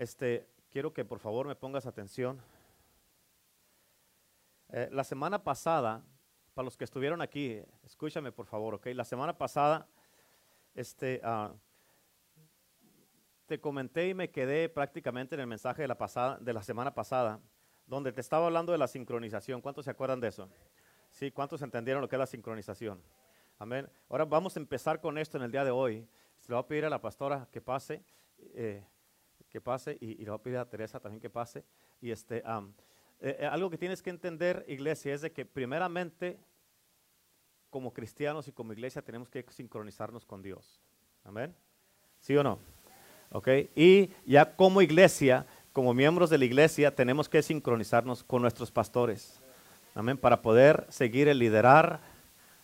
[0.00, 2.40] este, quiero que por favor me pongas atención.
[4.70, 6.02] Eh, la semana pasada,
[6.54, 8.86] para los que estuvieron aquí, escúchame por favor, ¿ok?
[8.94, 9.86] La semana pasada,
[10.74, 11.52] este, ah,
[13.44, 16.94] te comenté y me quedé prácticamente en el mensaje de la, pasada, de la semana
[16.94, 17.38] pasada,
[17.84, 19.60] donde te estaba hablando de la sincronización.
[19.60, 20.48] ¿Cuántos se acuerdan de eso?
[21.10, 23.02] Sí, ¿cuántos entendieron lo que es la sincronización?
[23.58, 23.86] Amén.
[24.08, 26.08] Ahora vamos a empezar con esto en el día de hoy.
[26.38, 28.02] Se le voy a pedir a la pastora que pase,
[28.54, 28.82] eh,
[29.50, 31.64] que pase, y, le voy a pedir a Teresa también que pase.
[32.00, 36.38] Y este, eh, eh, algo que tienes que entender, iglesia, es de que primeramente,
[37.68, 40.80] como cristianos y como iglesia, tenemos que sincronizarnos con Dios.
[41.24, 41.54] Amén.
[42.20, 42.58] ¿Sí o no?
[43.32, 43.48] ¿Ok?
[43.74, 49.40] Y ya como iglesia, como miembros de la iglesia, tenemos que sincronizarnos con nuestros pastores.
[49.94, 50.16] Amén.
[50.16, 52.00] Para poder seguir el liderar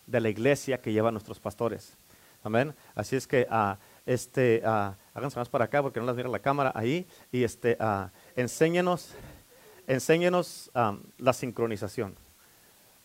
[0.05, 1.97] de la iglesia que lleva a nuestros pastores.
[2.43, 2.73] Amén.
[2.95, 3.75] Así es que uh,
[4.05, 7.75] este, uh, háganse más para acá porque no las mira la cámara ahí y este,
[7.79, 9.15] uh, enséñenos,
[9.87, 10.69] enséñenos
[11.17, 12.15] la sincronización.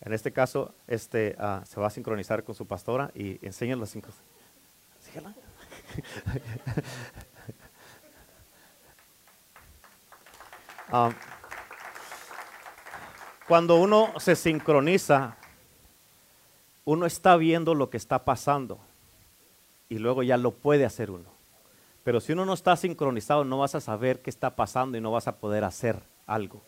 [0.02, 5.34] En este caso, este, se va a sincronizar con su pastora y enséñanos la sincronización.
[13.48, 15.38] cuando uno se sincroniza,
[16.84, 18.80] uno está viendo lo que está pasando
[19.88, 21.41] y luego ya lo puede hacer uno.
[22.04, 25.12] Pero si uno no está sincronizado, no vas a saber qué está pasando y no
[25.12, 26.60] vas a poder hacer algo,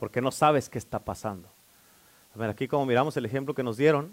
[0.00, 1.48] porque no sabes qué está pasando.
[2.38, 4.12] Aquí como miramos el ejemplo que nos dieron,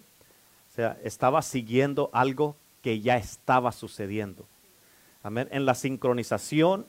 [0.71, 4.45] o sea, estaba siguiendo algo que ya estaba sucediendo.
[5.23, 6.85] En la sincronización,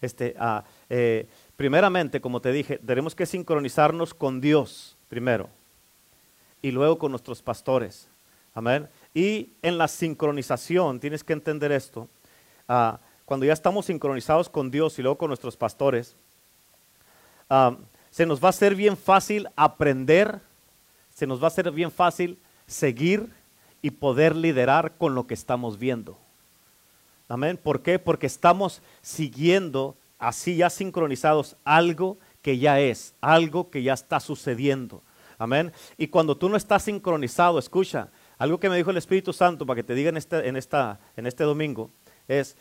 [0.00, 5.48] este, ah, eh, primeramente, como te dije, tenemos que sincronizarnos con Dios primero
[6.62, 8.08] y luego con nuestros pastores.
[8.54, 8.88] Amén.
[9.14, 12.08] Y en la sincronización, tienes que entender esto,
[12.68, 16.14] ah, cuando ya estamos sincronizados con Dios y luego con nuestros pastores,
[17.50, 17.76] ah,
[18.10, 20.40] se nos va a ser bien fácil aprender,
[21.14, 23.30] se nos va a ser bien fácil seguir
[23.82, 26.16] y poder liderar con lo que estamos viendo.
[27.28, 27.58] Amén.
[27.60, 27.98] ¿Por qué?
[27.98, 35.02] Porque estamos siguiendo así ya sincronizados algo que ya es, algo que ya está sucediendo.
[35.36, 35.72] Amén.
[35.98, 38.08] Y cuando tú no estás sincronizado, escucha,
[38.38, 41.00] algo que me dijo el Espíritu Santo para que te diga en este, en esta,
[41.16, 41.90] en este domingo
[42.28, 42.56] es,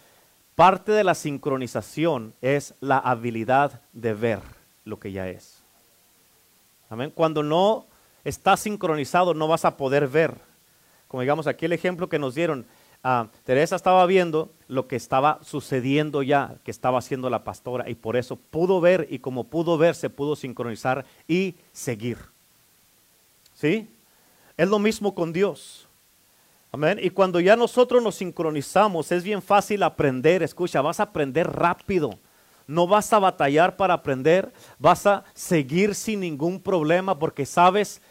[0.55, 4.39] parte de la sincronización es la habilidad de ver
[4.83, 5.61] lo que ya es.
[6.89, 7.11] Amén.
[7.13, 7.85] Cuando no
[8.23, 10.33] estás sincronizado no vas a poder ver.
[11.07, 12.65] Como digamos aquí el ejemplo que nos dieron,
[13.07, 17.93] Ah, Teresa estaba viendo lo que estaba sucediendo ya, que estaba haciendo la pastora, y
[17.93, 22.17] por eso pudo ver, y como pudo ver, se pudo sincronizar y seguir.
[23.53, 23.87] ¿Sí?
[24.57, 25.84] Es lo mismo con Dios.
[26.75, 26.99] Amén.
[27.01, 30.43] Y cuando ya nosotros nos sincronizamos, es bien fácil aprender.
[30.43, 32.19] Escucha, vas a aprender rápido.
[32.67, 38.01] No vas a batallar para aprender, vas a seguir sin ningún problema porque sabes,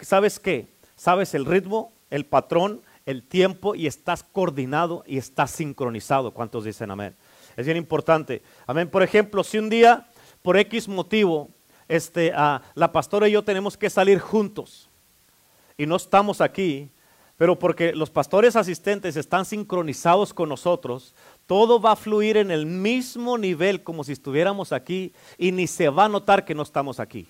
[0.00, 0.66] ¿sabes qué?
[0.96, 6.30] Sabes el ritmo, el patrón, el tiempo y estás coordinado y estás sincronizado.
[6.30, 7.14] ¿Cuántos dicen amén?
[7.54, 8.40] Es bien importante.
[8.66, 8.88] Amén.
[8.88, 10.06] Por ejemplo, si un día,
[10.40, 11.50] por X motivo,
[11.86, 14.88] este, la pastora y yo tenemos que salir juntos
[15.76, 16.90] y no estamos aquí,
[17.38, 21.14] pero porque los pastores asistentes están sincronizados con nosotros,
[21.46, 25.88] todo va a fluir en el mismo nivel como si estuviéramos aquí y ni se
[25.88, 27.28] va a notar que no estamos aquí.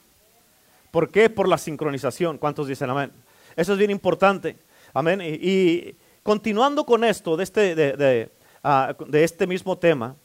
[0.91, 1.29] ¿Por qué?
[1.29, 2.39] Por la sincronización.
[2.39, 3.13] ¿Cuántos dicen amén?
[3.55, 4.57] Eso es bien importante.
[4.95, 5.21] Amén.
[5.23, 8.31] Y, continuando con esto, de este,
[8.65, 10.17] ah, de, este mismo tema,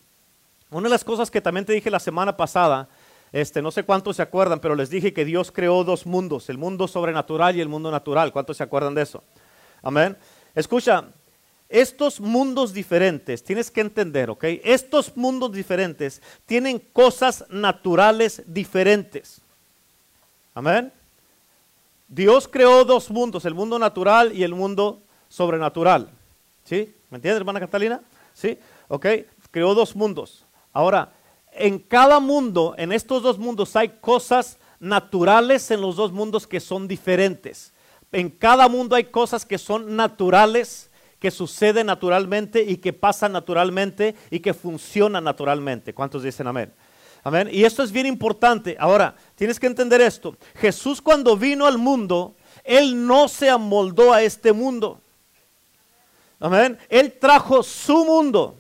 [0.72, 2.88] una de las cosas que también te dije la semana pasada,
[3.34, 6.58] este, no sé cuántos se acuerdan, pero les dije que Dios creó dos mundos, el
[6.58, 8.32] mundo sobrenatural y el mundo natural.
[8.32, 9.24] ¿Cuántos se acuerdan de eso?
[9.84, 10.18] Amén.
[10.56, 11.06] Escucha,
[11.70, 14.44] estos mundos diferentes, tienes que entender, ¿ok?
[14.64, 19.42] Estos mundos diferentes tienen cosas naturales diferentes.
[20.56, 20.92] Amén.
[22.08, 26.10] Dios creó dos mundos, el mundo natural y el mundo sobrenatural.
[26.64, 26.94] ¿Sí?
[27.10, 28.02] ¿Me entiendes, hermana Catalina?
[28.34, 28.58] ¿Sí?
[28.88, 29.06] ¿Ok?
[29.52, 30.46] Creó dos mundos.
[30.72, 31.12] Ahora,
[31.52, 36.60] en cada mundo, en estos dos mundos, hay cosas naturales en los dos mundos que
[36.60, 37.73] son diferentes.
[38.14, 40.90] En cada mundo hay cosas que son naturales,
[41.20, 45.94] que suceden naturalmente y que pasan naturalmente y que funcionan naturalmente.
[45.94, 46.72] ¿Cuántos dicen amén?
[47.24, 47.50] Amén.
[47.52, 48.76] Y esto es bien importante.
[48.80, 50.36] Ahora, tienes que entender esto.
[50.56, 55.00] Jesús cuando vino al mundo, Él no se amoldó a este mundo.
[56.40, 56.78] Amén.
[56.90, 58.58] Él trajo su mundo.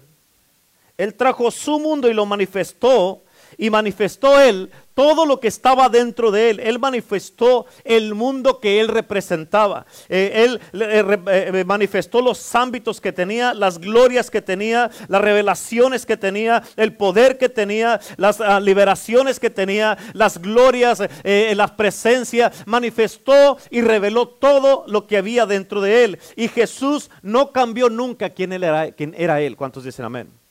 [0.98, 3.23] Él trajo su mundo y lo manifestó.
[3.58, 6.60] Y manifestó él todo lo que estaba dentro de él.
[6.60, 9.86] Él manifestó el mundo que él representaba.
[10.10, 16.06] Eh, él eh, eh, manifestó los ámbitos que tenía, las glorias que tenía, las revelaciones
[16.06, 22.52] que tenía, el poder que tenía, las ah, liberaciones que tenía, las glorias, la presencia.
[22.66, 26.20] Manifestó y reveló todo lo que había dentro de él.
[26.36, 29.56] Y Jesús no cambió nunca quién, era, quién era él.
[29.56, 30.43] ¿Cuántos dicen amén?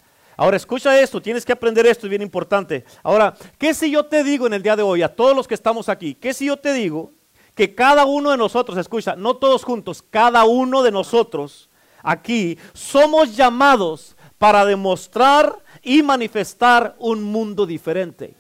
[0.43, 2.85] Ahora escucha esto, tienes que aprender esto, es bien importante.
[3.05, 5.55] Ahora, ¿qué si yo te digo en el día de hoy a todos los que
[5.55, 6.17] estamos aquí?
[6.17, 7.13] ¿Qué si yo te digo
[7.55, 11.71] que cada uno de nosotros, escucha, no todos juntos, cada uno de nosotros
[12.03, 18.35] aquí somos llamados para demostrar y manifestar un mundo diferente?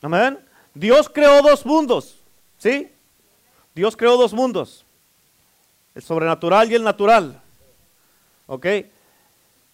[0.00, 0.38] Amén.
[0.72, 2.16] Dios creó dos mundos,
[2.56, 2.90] ¿sí?
[3.74, 4.86] Dios creó dos mundos,
[5.94, 7.38] el sobrenatural y el natural.
[8.46, 8.66] ¿Ok?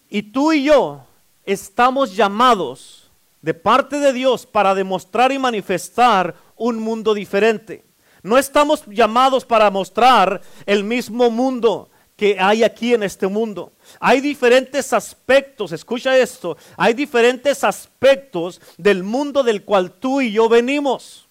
[0.09, 1.05] Y tú y yo
[1.45, 3.11] estamos llamados
[3.43, 7.85] de parte de Dios para demostrar y manifestar un mundo diferente.
[8.23, 13.73] No estamos llamados para mostrar el mismo mundo que hay aquí en este mundo.
[14.01, 20.49] Hay diferentes aspectos, escucha esto, hay diferentes aspectos del mundo del cual tú y yo
[20.49, 21.27] venimos.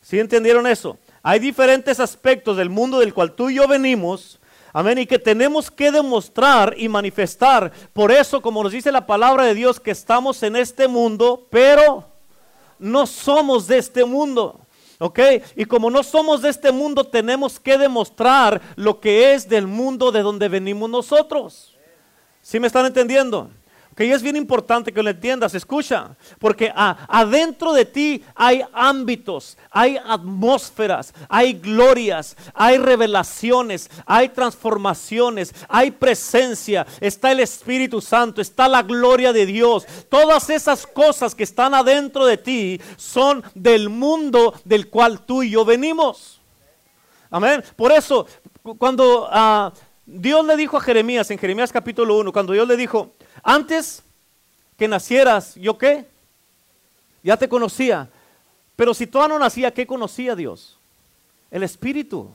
[0.00, 0.98] ¿Sí entendieron eso?
[1.22, 4.38] Hay diferentes aspectos del mundo del cual tú y yo venimos
[4.72, 4.98] Amén.
[4.98, 7.72] Y que tenemos que demostrar y manifestar.
[7.92, 12.08] Por eso, como nos dice la palabra de Dios, que estamos en este mundo, pero
[12.78, 14.60] no somos de este mundo.
[14.98, 15.18] ¿Ok?
[15.56, 20.12] Y como no somos de este mundo, tenemos que demostrar lo que es del mundo
[20.12, 21.76] de donde venimos nosotros.
[22.40, 23.50] ¿Sí me están entendiendo?
[23.96, 29.98] Que es bien importante que lo entiendas, escucha, porque adentro de ti hay ámbitos, hay
[30.02, 38.82] atmósferas, hay glorias, hay revelaciones, hay transformaciones, hay presencia, está el Espíritu Santo, está la
[38.82, 39.86] gloria de Dios.
[40.08, 45.50] Todas esas cosas que están adentro de ti son del mundo del cual tú y
[45.50, 46.40] yo venimos.
[47.30, 47.64] Amén.
[47.76, 48.26] Por eso,
[48.78, 49.72] cuando ah,
[50.04, 53.12] Dios le dijo a Jeremías, en Jeremías capítulo 1, cuando Dios le dijo,
[53.42, 54.02] antes
[54.76, 56.06] que nacieras, ¿yo qué?
[57.22, 58.10] Ya te conocía.
[58.74, 60.78] Pero si todavía no nacía, ¿qué conocía Dios?
[61.50, 62.30] El Espíritu.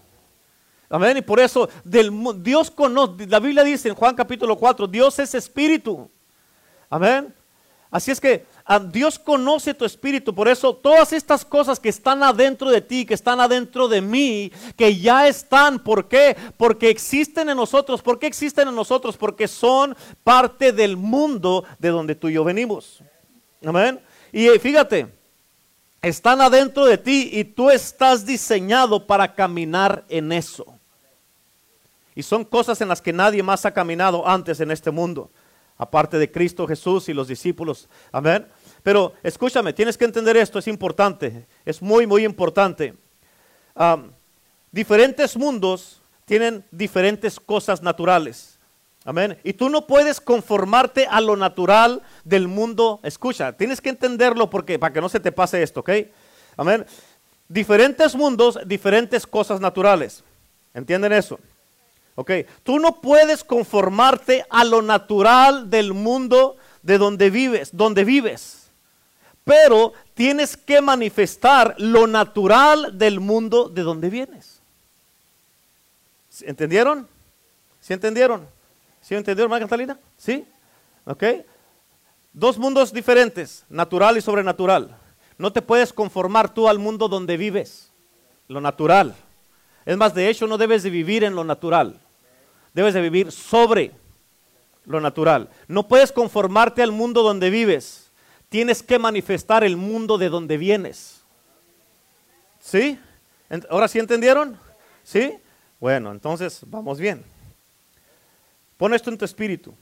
[0.89, 1.17] Amén.
[1.17, 2.11] Y por eso del,
[2.41, 6.09] Dios conoce, la Biblia dice en Juan capítulo 4, Dios es Espíritu.
[6.89, 7.33] Amén.
[7.91, 8.45] Así es que
[8.91, 13.13] Dios conoce tu espíritu, por eso todas estas cosas que están adentro de ti, que
[13.13, 16.35] están adentro de mí, que ya están, ¿por qué?
[16.57, 18.01] Porque existen en nosotros.
[18.01, 19.15] ¿Por qué existen en nosotros?
[19.15, 23.01] Porque son parte del mundo de donde tú y yo venimos.
[23.65, 24.01] Amén.
[24.33, 25.07] Y eh, fíjate,
[26.01, 30.65] están adentro de ti y tú estás diseñado para caminar en eso.
[32.15, 35.29] Y son cosas en las que nadie más ha caminado antes en este mundo
[35.77, 37.87] aparte de Cristo Jesús y los discípulos.
[38.11, 38.47] Amén.
[38.83, 42.93] Pero escúchame, tienes que entender esto, es importante, es muy, muy importante.
[44.71, 48.59] diferentes mundos tienen diferentes cosas naturales.
[49.05, 49.37] Amén.
[49.45, 52.99] Y tú no puedes conformarte a lo natural del mundo.
[53.03, 55.89] Escucha, tienes que entenderlo porque para que no se te pase esto, ¿ok?
[56.57, 56.85] Amén.
[57.47, 60.25] Diferentes mundos, diferentes cosas naturales.
[60.73, 61.39] ¿Entienden eso?
[62.15, 62.31] Ok,
[62.63, 68.66] tú no puedes conformarte a lo natural del mundo de donde vives, donde vives
[69.47, 74.59] pero tienes que manifestar lo natural del mundo de donde vienes.
[76.41, 77.07] ¿Entendieron?
[77.79, 78.45] ¿Sí entendieron?
[79.01, 79.97] ¿Sí entendieron, María Catalina?
[80.17, 80.45] ¿Sí?
[81.05, 81.23] ¿Ok?
[82.33, 84.93] Dos mundos diferentes, natural y sobrenatural.
[85.37, 87.89] No te puedes conformar tú al mundo donde vives,
[88.49, 89.15] lo natural.
[89.85, 92.01] Es más, de hecho, no debes de vivir en lo natural.
[92.73, 93.93] Debes de vivir sobre
[94.85, 95.49] lo natural.
[95.69, 98.06] No puedes conformarte al mundo donde vives
[98.49, 101.21] tienes que manifestar el mundo de donde vienes.
[102.59, 102.99] ¿Sí?
[103.69, 104.57] ¿Ahora sí entendieron?
[105.03, 105.37] ¿Sí?
[105.79, 107.23] Bueno, entonces vamos bien.
[108.77, 109.73] Pon esto en tu espíritu.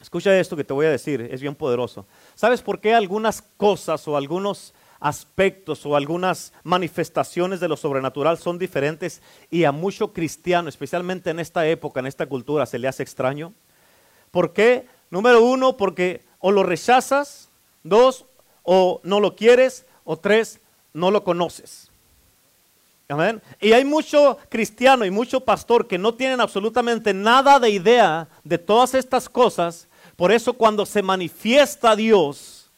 [0.00, 2.06] Escucha esto que te voy a decir, es bien poderoso.
[2.34, 8.58] ¿Sabes por qué algunas cosas o algunos aspectos o algunas manifestaciones de lo sobrenatural son
[8.58, 13.02] diferentes y a mucho cristiano, especialmente en esta época, en esta cultura, se le hace
[13.02, 13.52] extraño?
[14.32, 14.86] ¿Por qué?
[15.10, 17.48] Número uno, porque o lo rechazas
[17.82, 18.24] Dos,
[18.62, 19.86] o no lo quieres.
[20.04, 20.60] O tres,
[20.92, 21.90] no lo conoces.
[23.08, 23.42] Amén.
[23.60, 28.58] Y hay mucho cristiano y mucho pastor que no tienen absolutamente nada de idea de
[28.58, 29.86] todas estas cosas.
[30.16, 32.70] Por eso cuando se manifiesta Dios,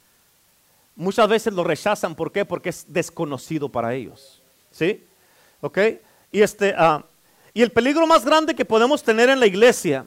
[0.97, 2.15] muchas veces lo rechazan.
[2.15, 2.45] ¿Por qué?
[2.45, 4.43] Porque es desconocido para ellos.
[4.73, 5.05] ¿Sí?
[5.61, 5.79] ¿Ok?
[6.33, 7.05] Y, este, ah,
[7.53, 10.05] y el peligro más grande que podemos tener en la iglesia,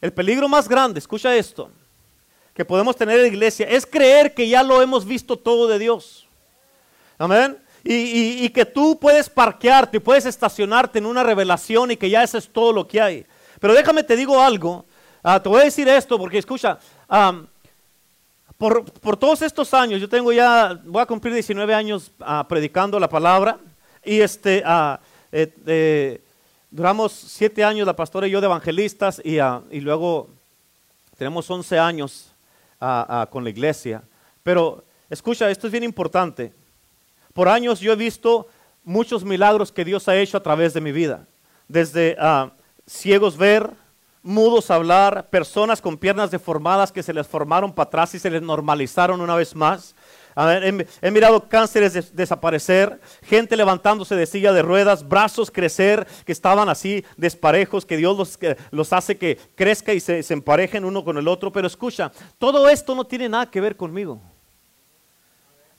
[0.00, 1.70] el peligro más grande, escucha esto,
[2.54, 5.78] que podemos tener en la iglesia es creer que ya lo hemos visto todo de
[5.78, 6.26] Dios.
[7.18, 7.58] Amén.
[7.84, 12.48] Y, que tú puedes parquearte, puedes estacionarte en una revelación y que ya eso es
[12.48, 13.26] todo lo que hay.
[13.58, 14.84] Pero déjame te digo algo.
[15.22, 16.78] Ah, te voy a decir esto porque escucha,
[18.56, 23.08] por, todos estos años, yo tengo ya, voy a cumplir 19 años ah, predicando la
[23.08, 23.58] palabra
[24.04, 25.00] y este, ah,
[25.32, 26.20] eh, eh,
[26.70, 29.38] duramos 7 años la pastora y yo de evangelistas y,
[29.70, 30.28] y luego
[31.16, 32.31] tenemos 11 años
[33.30, 34.02] con la iglesia.
[34.42, 36.52] Pero escucha, esto es bien importante.
[37.32, 38.48] Por años yo he visto
[38.84, 41.26] muchos milagros que Dios ha hecho a través de mi vida.
[41.68, 42.50] Desde ah,
[42.86, 43.70] ciegos ver,
[44.22, 48.42] mudos hablar, personas con piernas deformadas que se les formaron para atrás y se les
[48.42, 49.94] normalizaron una vez más.
[50.36, 57.04] He, mirado cánceres desaparecer, gente levantándose de silla de ruedas, brazos crecer que estaban así
[57.16, 58.38] desparejos, que Dios los,
[58.70, 61.52] los hace que crezca y se, se emparejen uno con el otro.
[61.52, 64.20] Pero escucha, todo esto no tiene nada que ver conmigo.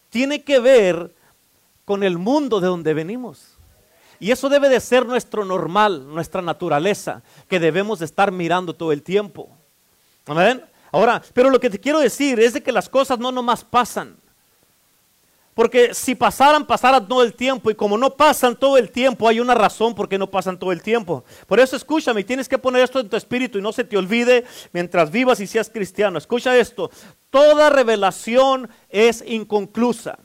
[0.09, 1.13] Tiene que ver
[1.85, 3.57] con el mundo de donde venimos.
[4.19, 8.91] Y eso debe de ser nuestro normal, nuestra naturaleza, que debemos de estar mirando todo
[8.91, 9.49] el tiempo.
[10.25, 10.63] Amén.
[10.93, 14.15] Ahora, pero lo que te quiero decir es de que las cosas no nomás pasan.
[15.53, 17.69] Porque si pasaran, pasaran todo el tiempo.
[17.69, 20.71] Y como no pasan todo el tiempo, hay una razón por qué no pasan todo
[20.71, 21.23] el tiempo.
[21.47, 24.45] Por eso escúchame, tienes que poner esto en tu espíritu y no se te olvide
[24.71, 26.17] mientras vivas y seas cristiano.
[26.17, 26.89] Escucha esto.
[27.29, 30.17] Toda revelación es inconclusa.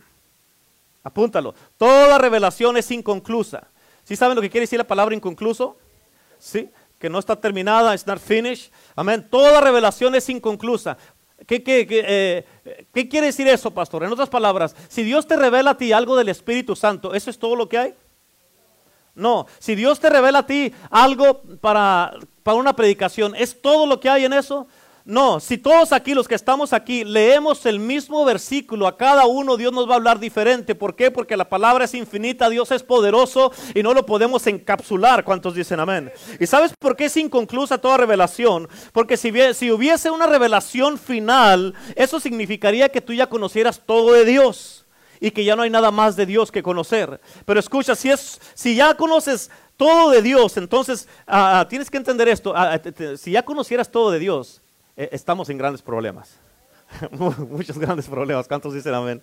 [1.02, 1.54] Apúntalo.
[1.76, 3.68] Toda revelación es inconclusa.
[4.04, 5.76] ¿Sí saben lo que quiere decir la palabra inconcluso?
[6.38, 8.73] Sí, que no está terminada, it's not finished.
[8.97, 9.26] Amén.
[9.30, 10.97] Toda revelación es inconclusa.
[11.47, 12.45] ¿Qué, eh,
[12.92, 14.04] ¿Qué, quiere decir eso, pastor?
[14.04, 17.38] En otras palabras, si Dios te revela a ti algo del Espíritu Santo, ¿eso es
[17.38, 17.95] todo lo que hay?
[19.14, 23.99] No, si Dios te revela a ti algo para, para una predicación, ¿es todo lo
[23.99, 24.66] que hay en eso?
[25.09, 29.57] No, si todos aquí, los que estamos aquí, leemos el mismo versículo, a cada uno
[29.57, 30.75] Dios nos va a hablar diferente.
[30.75, 31.11] ¿Por qué?
[31.11, 35.25] Porque la palabra es infinita, Dios es poderoso y no lo podemos encapsular.
[35.25, 36.12] ¿Cuántos dicen amén?
[36.38, 38.69] ¿Y sabes por qué es inconclusa toda revelación?
[38.93, 39.31] Porque si,
[39.71, 44.85] hubiese una revelación final, eso significaría que tú ya conocieras todo de Dios
[45.21, 47.19] y que ya no hay nada más de Dios que conocer.
[47.47, 51.97] Pero escucha, si, es, si ya conoces todo de Dios, entonces ah, ah, tienes que
[51.97, 52.53] entender esto.
[52.55, 52.79] Ah,
[53.17, 54.61] si ya conocieras todo de Dios,
[54.99, 56.40] eh, estamos en grandes problemas.
[57.12, 58.49] Muchos grandes problemas.
[58.49, 59.23] ¿Cuántos dicen amén?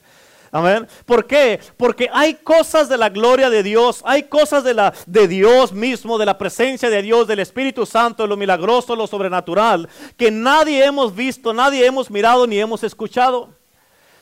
[0.50, 0.88] Amén.
[1.06, 1.60] ¿Por qué?
[1.76, 6.18] Porque hay cosas de la gloria de Dios, hay cosas de, la, de Dios mismo,
[6.18, 10.86] de la presencia de Dios, del Espíritu Santo, de lo milagroso, lo sobrenatural, que nadie
[10.86, 13.50] hemos visto, nadie hemos mirado ni hemos escuchado.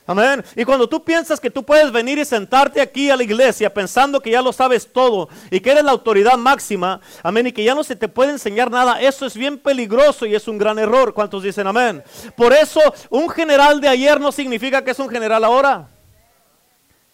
[0.06, 0.44] Amén.
[0.54, 4.20] Y cuando tú piensas que tú puedes venir y sentarte aquí a la iglesia pensando
[4.20, 7.74] que ya lo sabes todo y que eres la autoridad máxima, amén, y que ya
[7.74, 11.14] no se te puede enseñar nada, eso es bien peligroso y es un gran error.
[11.14, 12.02] ¿Cuántos dicen amén?
[12.36, 15.93] Por eso un general de ayer no significa que es un general ahora.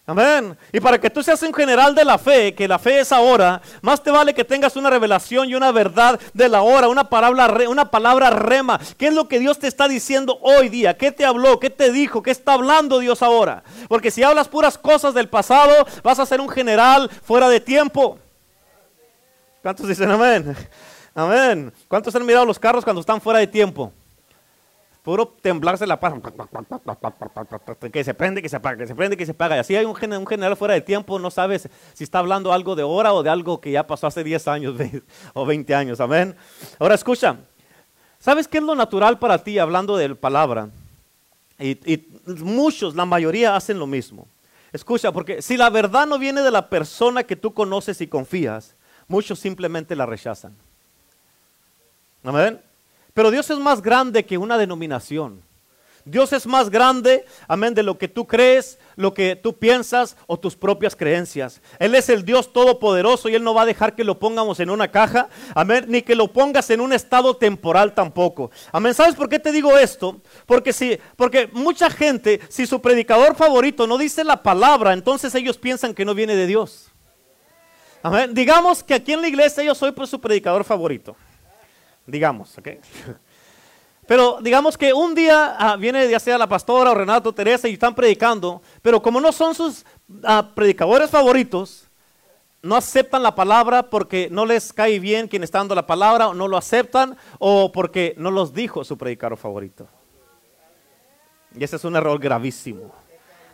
[0.07, 0.59] Amén.
[0.73, 3.62] Y para que tú seas un general de la fe, que la fe es ahora,
[3.80, 7.69] más te vale que tengas una revelación y una verdad de la hora, una palabra,
[7.69, 8.80] una palabra rema.
[8.97, 10.97] ¿Qué es lo que Dios te está diciendo hoy día?
[10.97, 11.61] ¿Qué te habló?
[11.61, 12.23] ¿Qué te dijo?
[12.23, 13.62] ¿Qué está hablando Dios ahora?
[13.88, 18.19] Porque si hablas puras cosas del pasado, vas a ser un general fuera de tiempo.
[19.62, 20.57] ¿Cuántos dicen amén?
[21.14, 21.73] Amén.
[21.87, 23.92] ¿Cuántos han mirado los carros cuando están fuera de tiempo?
[25.02, 26.14] Puro temblarse la paz.
[27.90, 29.57] Que se prende, que se apaga, que se prende, que se apaga.
[29.57, 32.83] Y así hay un, general fuera de tiempo, no sabes si está hablando algo de
[32.83, 34.75] hora o de algo que ya pasó hace 10 años
[35.35, 36.00] o 20 años.
[36.00, 36.37] Amén.
[36.78, 37.37] Ahora escucha.
[38.19, 40.69] ¿Sabes qué es lo natural para ti hablando de palabra?
[41.59, 44.28] Y, y muchos, la mayoría hacen lo mismo.
[44.73, 48.76] Escucha, porque si la verdad no viene de la persona que tú conoces y confías,
[49.09, 50.54] muchos simplemente la rechazan.
[52.23, 52.61] Amén.
[53.14, 55.43] Pero Dios es más grande que una denominación.
[56.05, 60.38] Dios es más grande, amén, de lo que tú crees, lo que tú piensas o
[60.38, 61.61] tus propias creencias.
[61.79, 64.71] Él es el Dios todopoderoso y Él no va a dejar que lo pongamos en
[64.71, 68.50] una caja, amén, ni que lo pongas en un estado temporal tampoco.
[68.73, 70.21] Amén, ¿sabes por qué te digo esto?
[70.47, 75.59] Porque si, porque mucha gente, si su predicador favorito no dice la palabra, entonces ellos
[75.59, 76.90] piensan que no viene de Dios.
[78.02, 81.14] Amén, digamos que aquí en la iglesia yo soy pues su predicador favorito
[82.11, 82.69] digamos, ¿ok?
[84.07, 87.75] Pero digamos que un día ah, viene ya sea la pastora o Renato, Teresa y
[87.75, 89.87] están predicando, pero como no son sus
[90.25, 91.88] ah, predicadores favoritos,
[92.61, 96.35] no aceptan la palabra porque no les cae bien quien está dando la palabra, o
[96.35, 99.87] no lo aceptan, o porque no los dijo su predicador favorito.
[101.55, 102.93] Y ese es un error gravísimo.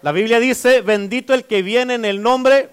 [0.00, 2.70] La Biblia dice, bendito el que viene en el nombre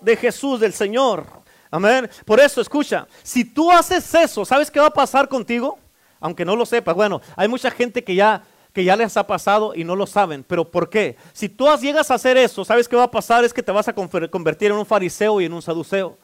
[0.00, 1.26] de Jesús, del Señor.
[1.76, 2.08] Amén.
[2.24, 5.78] Por eso, escucha, si tú haces eso, ¿sabes qué va a pasar contigo?
[6.18, 6.94] Aunque no lo sepas.
[6.94, 8.42] Bueno, hay mucha gente que ya,
[8.72, 10.42] que ya les ha pasado y no lo saben.
[10.42, 11.18] ¿Pero por qué?
[11.34, 13.44] Si tú llegas a hacer eso, ¿sabes qué va a pasar?
[13.44, 16.16] Es que te vas a convertir en un fariseo y en un saduceo.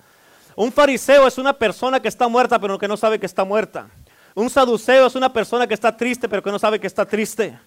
[0.56, 3.90] Un fariseo es una persona que está muerta pero que no sabe que está muerta.
[4.34, 7.58] Un saduceo es una persona que está triste pero que no sabe que está triste.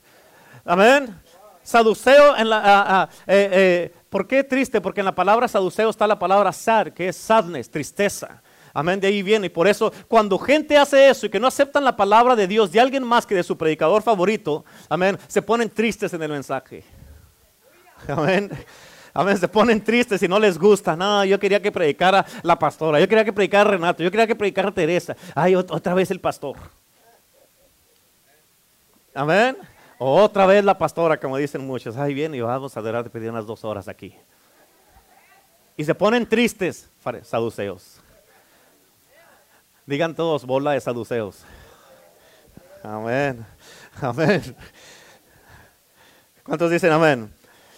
[0.66, 1.16] Amén.
[1.62, 3.10] Saduceo en la...
[3.28, 4.80] Eh, eh, ¿Por qué triste?
[4.80, 8.42] Porque en la palabra saduceo está la palabra sad, que es sadness, tristeza.
[8.74, 9.48] Amén, de ahí viene.
[9.48, 12.72] Y por eso, cuando gente hace eso y que no aceptan la palabra de Dios
[12.72, 16.86] de alguien más que de su predicador favorito, amén, se ponen tristes en el mensaje.
[18.08, 18.50] Amén.
[19.14, 20.96] Amén, se ponen tristes y no les gusta.
[20.96, 24.36] No, yo quería que predicara la pastora, yo quería que predicara Renato, yo quería que
[24.38, 25.14] predicara Teresa.
[25.34, 26.56] Ay, otra vez el pastor.
[29.14, 29.58] Amén.
[29.98, 31.96] Otra vez la pastora, como dicen muchos.
[31.96, 34.16] Ay, bien, y vamos a adorar pedir unas dos horas aquí.
[35.78, 36.90] Y se ponen tristes,
[37.24, 38.00] saduceos.
[39.86, 41.44] Digan todos, bola de saduceos.
[42.84, 43.46] Amén.
[44.02, 44.56] Amén.
[46.44, 47.34] ¿Cuántos dicen amén?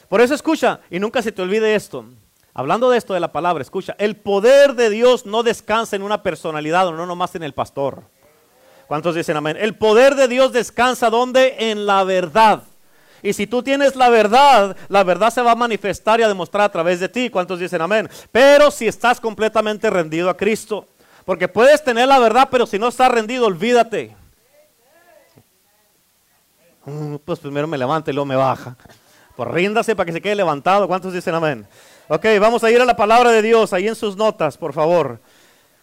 [0.09, 2.05] Por eso escucha, y nunca se te olvide esto.
[2.53, 6.23] Hablando de esto de la palabra, escucha, el poder de Dios no descansa en una
[6.23, 8.03] personalidad o no nomás en el pastor.
[8.87, 9.57] ¿Cuántos dicen amén?
[9.59, 11.55] El poder de Dios descansa donde?
[11.59, 12.63] En la verdad.
[13.21, 16.63] Y si tú tienes la verdad, la verdad se va a manifestar y a demostrar
[16.63, 17.29] a través de ti.
[17.29, 18.09] ¿Cuántos dicen amén?
[18.31, 20.87] Pero si estás completamente rendido a Cristo.
[21.25, 24.15] Porque puedes tener la verdad, pero si no estás rendido, olvídate.
[26.85, 28.77] Mm, pues primero me levanta y luego me baja.
[29.35, 30.87] Pues ríndase para que se quede levantado.
[30.87, 31.67] ¿Cuántos dicen amén?
[32.07, 35.19] Ok, vamos a ir a la palabra de Dios ahí en sus notas, por favor.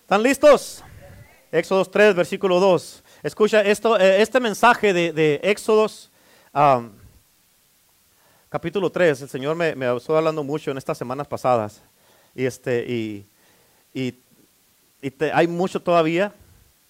[0.00, 0.82] ¿Están listos?
[1.54, 3.04] Éxodos 3, versículo 2.
[3.22, 6.10] Escucha esto, eh, este mensaje de, de Éxodos,
[8.48, 9.22] capítulo 3.
[9.22, 11.80] El Señor me, me estuvo hablando mucho en estas semanas pasadas.
[12.34, 13.24] Y, este, y,
[13.94, 14.16] y,
[15.32, 16.32] hay mucho todavía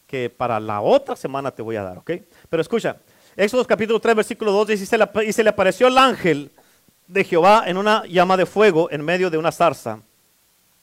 [0.06, 2.12] que para la otra semana te voy a dar, ¿ok?
[2.48, 2.96] Pero escucha,
[3.36, 6.50] Éxodos capítulo 3, versículo 2 dice, le, y se le apareció el ángel
[7.06, 10.00] de Jehová en una llama de fuego en medio de una zarza.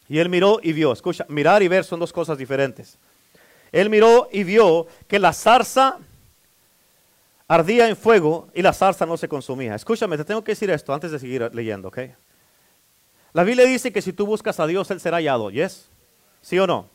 [0.07, 0.91] Y él miró y vio.
[0.91, 2.99] Escucha, mirar y ver son dos cosas diferentes.
[3.71, 5.97] Él miró y vio que la zarza
[7.47, 9.75] ardía en fuego y la zarza no se consumía.
[9.75, 11.99] Escúchame, te tengo que decir esto antes de seguir leyendo, ¿ok?
[13.33, 15.89] La Biblia dice que si tú buscas a Dios, Él será hallado, ¿yes?
[16.41, 16.89] ¿Sí o no?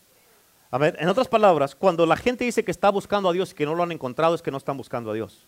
[0.71, 3.55] A ver, en otras palabras, cuando la gente dice que está buscando a Dios y
[3.55, 5.47] que no lo han encontrado, es que no están buscando a Dios.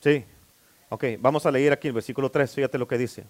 [0.00, 0.24] Sí.
[0.88, 3.24] Ok, vamos a leer aquí el versículo 3, fíjate lo que dice.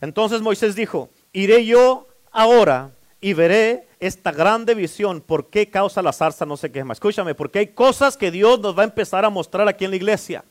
[0.00, 2.90] Entonces Moisés dijo, iré yo ahora
[3.22, 6.92] y veré esta grande visión, por qué causa la zarza no se quema.
[6.92, 9.96] Escúchame, porque hay cosas que Dios nos va a empezar a mostrar aquí en la
[9.96, 10.44] iglesia.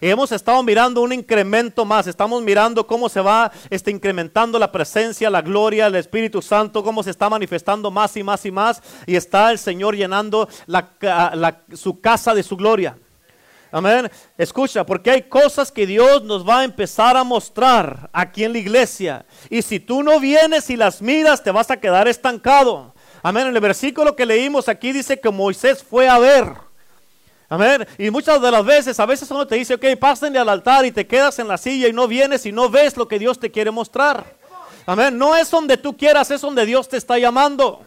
[0.00, 4.70] Y hemos estado mirando un incremento más, estamos mirando cómo se va este, incrementando la
[4.70, 8.80] presencia, la gloria, el Espíritu Santo, cómo se está manifestando más y más y más,
[9.04, 10.48] y está el Señor llenando
[11.74, 12.96] su casa de su gloria.
[13.70, 14.10] Amén.
[14.36, 18.58] Escucha, porque hay cosas que Dios nos va a empezar a mostrar aquí en la
[18.58, 19.26] iglesia.
[19.50, 22.94] Y si tú no vienes y las miras, te vas a quedar estancado.
[23.22, 23.48] Amén.
[23.48, 26.52] En el versículo que leímos aquí dice que Moisés fue a ver.
[27.50, 27.86] Amén.
[27.98, 30.92] Y muchas de las veces, a veces uno te dice, ok, pásenle al altar y
[30.92, 33.50] te quedas en la silla y no vienes y no ves lo que Dios te
[33.50, 34.24] quiere mostrar.
[34.86, 35.16] Amén.
[35.18, 37.84] No es donde tú quieras, es donde Dios te está llamando.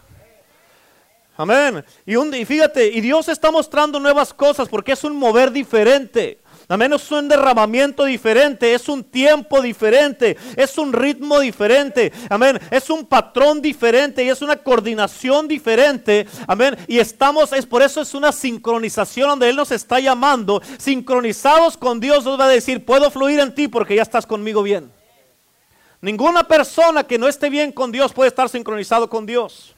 [1.42, 1.84] Amén.
[2.06, 6.40] Y, fíjate, y Dios está mostrando nuevas cosas porque es un mover diferente.
[6.68, 12.14] Amén, es un derramamiento diferente, es un tiempo diferente, es un ritmo diferente.
[12.30, 16.28] Amén, es un patrón diferente y es una coordinación diferente.
[16.46, 20.62] Amén, y estamos, es por eso es una sincronización donde Él nos está llamando.
[20.78, 24.62] Sincronizados con Dios nos va a decir, puedo fluir en ti porque ya estás conmigo
[24.62, 24.92] bien.
[26.02, 29.76] Ninguna persona que no esté bien con Dios puede estar sincronizado con Dios.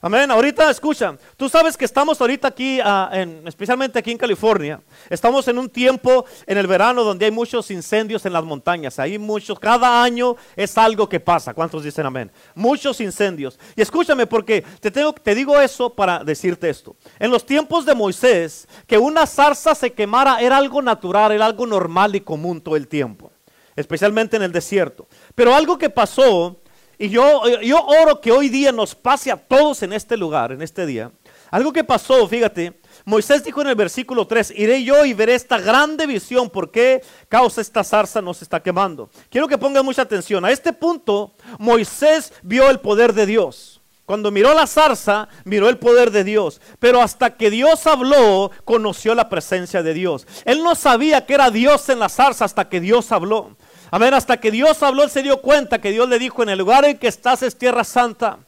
[0.00, 0.30] Amén.
[0.30, 3.10] Ahorita escucha, tú sabes que estamos ahorita aquí, ah,
[3.46, 4.80] especialmente aquí en California,
[5.10, 9.00] estamos en un tiempo en el verano donde hay muchos incendios en las montañas.
[9.00, 11.52] Hay muchos, cada año es algo que pasa.
[11.52, 12.30] ¿Cuántos dicen amén?
[12.54, 13.58] Muchos incendios.
[13.74, 16.94] Y escúchame porque te, tengo, te digo eso para decirte esto.
[17.18, 21.66] En los tiempos de Moisés, que una zarza se quemara era algo natural, era algo
[21.66, 23.32] normal y común todo el tiempo,
[23.74, 25.08] especialmente en el desierto.
[25.34, 26.60] Pero algo que pasó
[26.98, 30.62] y yo, yo oro que hoy día nos pase a todos en este lugar, en
[30.62, 31.10] este día.
[31.50, 35.58] Algo que pasó, fíjate, Moisés dijo en el versículo 3, iré yo y veré esta
[35.58, 39.08] grande visión, ¿por qué causa esta zarza no se está quemando?
[39.30, 40.44] Quiero que pongan mucha atención.
[40.44, 43.80] A este punto, Moisés vio el poder de Dios.
[44.04, 46.60] Cuando miró la zarza, miró el poder de Dios.
[46.78, 50.26] Pero hasta que Dios habló, conoció la presencia de Dios.
[50.46, 53.56] Él no sabía que era Dios en la zarza hasta que Dios habló.
[53.90, 56.58] Amén, hasta que Dios habló, él se dio cuenta que Dios le dijo, en el
[56.58, 58.38] lugar en que estás es tierra santa.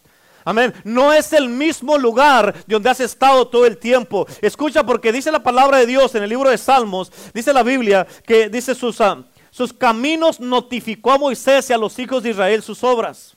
[0.44, 0.72] Amén.
[0.84, 4.26] No es el mismo lugar donde has estado todo el tiempo.
[4.40, 8.06] Escucha porque dice la palabra de Dios en el libro de Salmos, dice la Biblia
[8.26, 12.62] que dice sus, ah, sus caminos notificó a Moisés y a los hijos de Israel
[12.62, 13.36] sus obras.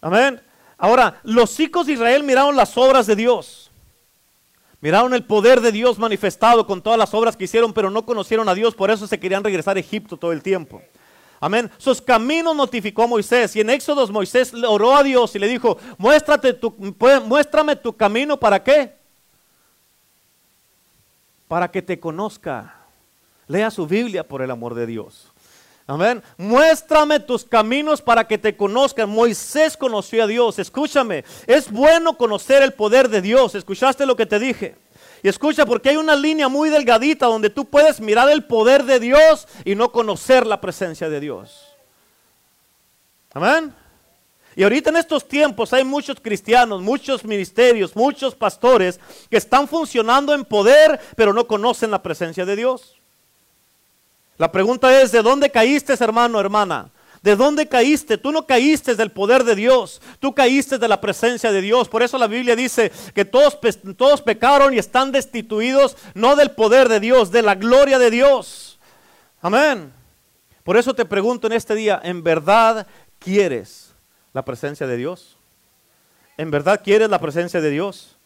[0.00, 0.40] Amén.
[0.78, 3.69] Ahora, los hijos de Israel miraron las obras de Dios.
[4.80, 8.48] Miraron el poder de Dios manifestado con todas las obras que hicieron, pero no conocieron
[8.48, 10.80] a Dios, por eso se querían regresar a Egipto todo el tiempo.
[11.38, 11.70] Amén.
[11.78, 13.56] Sus caminos notificó a Moisés.
[13.56, 16.74] Y en Éxodos Moisés oró a Dios y le dijo, Muéstrate tu,
[17.26, 18.94] muéstrame tu camino para qué.
[21.48, 22.76] Para que te conozca.
[23.48, 25.29] Lea su Biblia por el amor de Dios.
[25.90, 26.22] Amén.
[26.36, 29.10] Muéstrame tus caminos para que te conozcan.
[29.10, 30.60] Moisés conoció a Dios.
[30.60, 31.24] Escúchame.
[31.48, 33.56] Es bueno conocer el poder de Dios.
[33.56, 34.76] ¿Escuchaste lo que te dije?
[35.20, 39.00] Y escucha, porque hay una línea muy delgadita donde tú puedes mirar el poder de
[39.00, 41.74] Dios y no conocer la presencia de Dios.
[43.34, 43.74] Amén.
[44.54, 50.34] Y ahorita en estos tiempos hay muchos cristianos, muchos ministerios, muchos pastores que están funcionando
[50.34, 52.99] en poder, pero no conocen la presencia de Dios.
[54.40, 56.88] La pregunta es, ¿de dónde caíste, hermano, hermana?
[57.20, 58.16] ¿De dónde caíste?
[58.16, 61.90] Tú no caíste del poder de Dios, tú caíste de la presencia de Dios.
[61.90, 63.58] Por eso la Biblia dice que todos,
[63.98, 68.78] todos pecaron y están destituidos no del poder de Dios, de la gloria de Dios.
[69.42, 69.92] Amén.
[70.64, 72.86] Por eso te pregunto en este día, ¿en verdad
[73.18, 73.92] quieres
[74.32, 75.36] la presencia de Dios?
[76.38, 78.16] ¿En verdad quieres la presencia de Dios?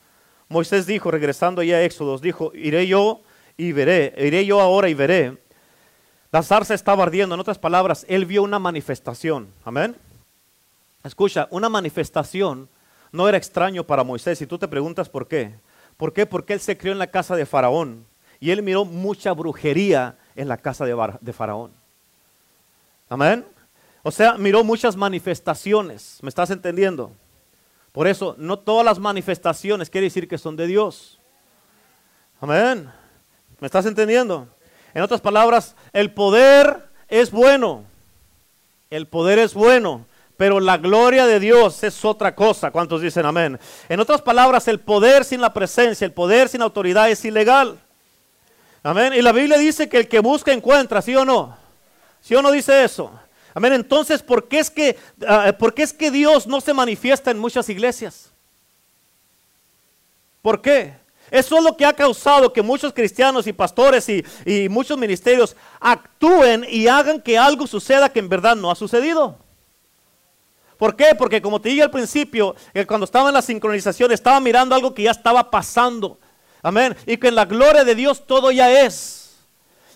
[0.49, 3.23] Moisés dijo, regresando ya a Éxodos, dijo, iré yo
[3.57, 5.43] y veré, iré yo ahora y veré
[6.35, 7.37] la zarza estaba ardiendo.
[7.37, 9.55] En otras palabras, él vio una manifestación.
[9.65, 9.95] Amén.
[11.05, 12.69] Escucha, una manifestación
[13.13, 14.43] no era extraño para Moisés.
[14.43, 15.55] Y tú te preguntas por qué.
[15.97, 16.27] ¿Por qué?
[16.27, 18.05] Porque él se crió en la casa de Faraón.
[18.41, 21.71] Y él miró mucha brujería en la casa de, de Faraón.
[23.09, 23.47] Amén.
[24.03, 26.19] O sea, miró muchas manifestaciones.
[26.21, 27.13] ¿Me estás entendiendo?
[27.93, 31.21] Por eso, no todas las manifestaciones quiere decir que son de Dios.
[32.41, 32.91] Amén.
[33.61, 34.49] ¿Me estás entendiendo?
[34.95, 37.85] En otras palabras, el poder es bueno.
[38.91, 40.07] El poder es bueno.
[40.37, 42.71] Pero la gloria de Dios es otra cosa.
[42.71, 43.59] ¿Cuántos dicen amén?
[43.89, 47.79] En otras palabras, el poder sin la presencia, el poder sin autoridad es ilegal.
[48.83, 49.13] Amén.
[49.15, 51.57] Y la Biblia dice que el que busca encuentra, ¿sí o no?
[52.21, 53.13] ¿Sí o no dice eso?
[53.55, 53.73] Amén.
[53.73, 57.39] Entonces, ¿por qué es que, ah, ¿por qué es que Dios no se manifiesta en
[57.39, 58.33] muchas iglesias?
[60.43, 60.95] ¿Por qué?
[61.35, 66.65] Eso es lo que ha causado que muchos cristianos y pastores y, muchos ministerios actúen
[66.71, 69.37] y hagan que algo suceda que en verdad no ha sucedido.
[70.79, 71.13] ¿Por qué?
[71.19, 72.55] Porque como te dije al principio,
[72.87, 76.21] cuando estaba en la sincronización estaba mirando algo que ya estaba pasando.
[76.63, 76.97] Amén.
[77.05, 79.35] Y que en la gloria de Dios todo ya es.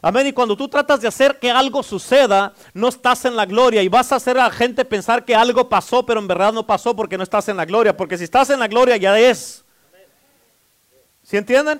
[0.02, 0.26] Amén.
[0.26, 3.88] Y cuando tú tratas de hacer que algo suceda, no estás en la gloria y
[3.88, 6.96] vas a hacer a la gente pensar que algo pasó, pero en verdad no pasó
[6.96, 7.96] porque no estás en la gloria.
[7.96, 9.64] Porque si estás en la gloria ya es.
[11.28, 11.78] ¿Sí entienden?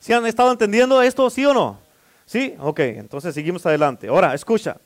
[0.00, 1.78] ¿Sí han estado entendiendo esto, sí o no?
[2.26, 4.08] Sí, ok, entonces seguimos adelante.
[4.08, 4.78] Ahora, escucha.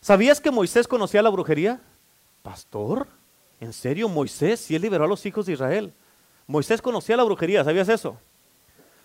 [0.00, 1.78] ¿Sabías que Moisés conocía la brujería?
[2.42, 3.06] Pastor,
[3.60, 4.60] ¿en serio Moisés?
[4.60, 5.92] Si él liberó a los hijos de Israel.
[6.46, 8.16] Moisés conocía la brujería, ¿sabías eso?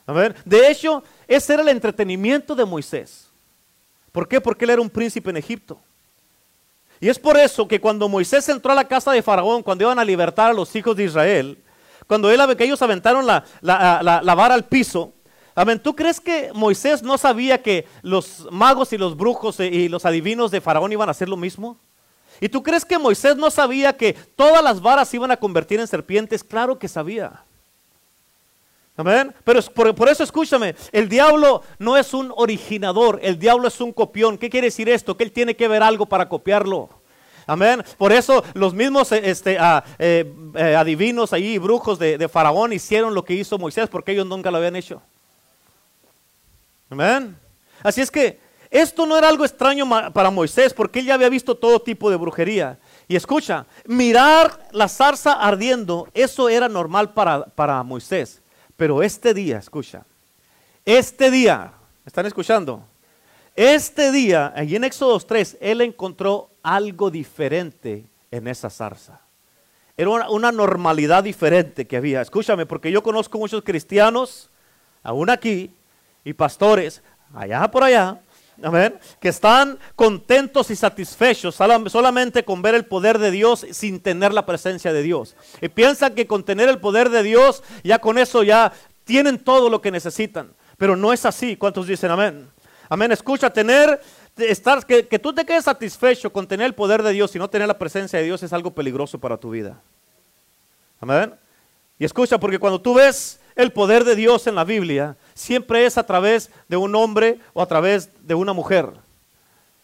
[0.07, 3.27] A ver, de hecho, ese era el entretenimiento de Moisés.
[4.13, 4.39] ¿Por qué?
[4.39, 5.77] Porque él era un príncipe en Egipto.
[7.01, 9.99] Y es por eso que cuando Moisés entró a la casa de Faraón, cuando iban
[9.99, 11.57] a libertar a los hijos de Israel,
[12.11, 15.13] cuando él, ellos aventaron la, la, vara al piso,
[15.55, 15.79] Amén.
[15.79, 20.51] ¿Tú crees que Moisés no sabía que los magos y los brujos y los adivinos
[20.51, 21.77] de Faraón iban a hacer lo mismo?
[22.41, 25.79] ¿Y tú crees que Moisés no sabía que todas las varas se iban a convertir
[25.79, 26.43] en serpientes?
[26.43, 27.45] Claro que sabía.
[28.97, 29.33] Amén.
[29.45, 29.61] Pero
[29.95, 34.37] por, eso escúchame, el diablo no es un originador, el diablo es un copión.
[34.37, 35.15] ¿Qué quiere decir esto?
[35.15, 36.89] Que él tiene que ver algo para copiarlo.
[37.47, 37.83] Amén.
[37.97, 42.73] Por eso los mismos eh, este, ah, eh, eh, adivinos ahí, brujos de, de, Faraón,
[42.73, 45.01] hicieron lo que hizo Moisés porque ellos nunca lo habían hecho.
[46.89, 47.37] Amén.
[47.83, 51.55] Así es que esto no era algo extraño para Moisés porque él ya había visto
[51.55, 52.79] todo tipo de brujería.
[53.07, 58.41] Y escucha, mirar la zarza ardiendo, eso era normal para, para Moisés.
[58.77, 60.05] Pero este día, escucha,
[60.85, 61.73] este día,
[62.05, 62.85] ¿están escuchando?
[63.57, 69.21] Este día, allí en Éxodo 3, él encontró algo diferente en esa zarza.
[69.97, 72.21] Era una, normalidad diferente que había.
[72.21, 74.49] Escúchame, porque yo conozco muchos cristianos,
[75.03, 75.71] aún aquí,
[76.23, 77.01] y pastores,
[77.33, 78.19] allá por allá,
[78.63, 84.33] amén, que están contentos y satisfechos solamente con ver el poder de Dios sin tener
[84.33, 85.35] la presencia de Dios.
[85.61, 88.71] Y piensan que con tener el poder de Dios, ya con eso ya
[89.03, 90.53] tienen todo lo que necesitan.
[90.77, 91.57] Pero no es así.
[91.57, 92.49] ¿Cuántos dicen amén?
[92.89, 93.11] Amén.
[93.11, 94.01] Escucha, tener,
[94.37, 97.49] estar, que, que tú te quedes satisfecho con tener el poder de Dios y no
[97.49, 99.79] tener la presencia de Dios es algo peligroso para tu vida.
[100.99, 101.33] Amén.
[101.99, 105.97] Y escucha, porque cuando tú ves el poder de Dios en la Biblia, siempre es
[105.97, 108.91] a través de un hombre o a través de una mujer.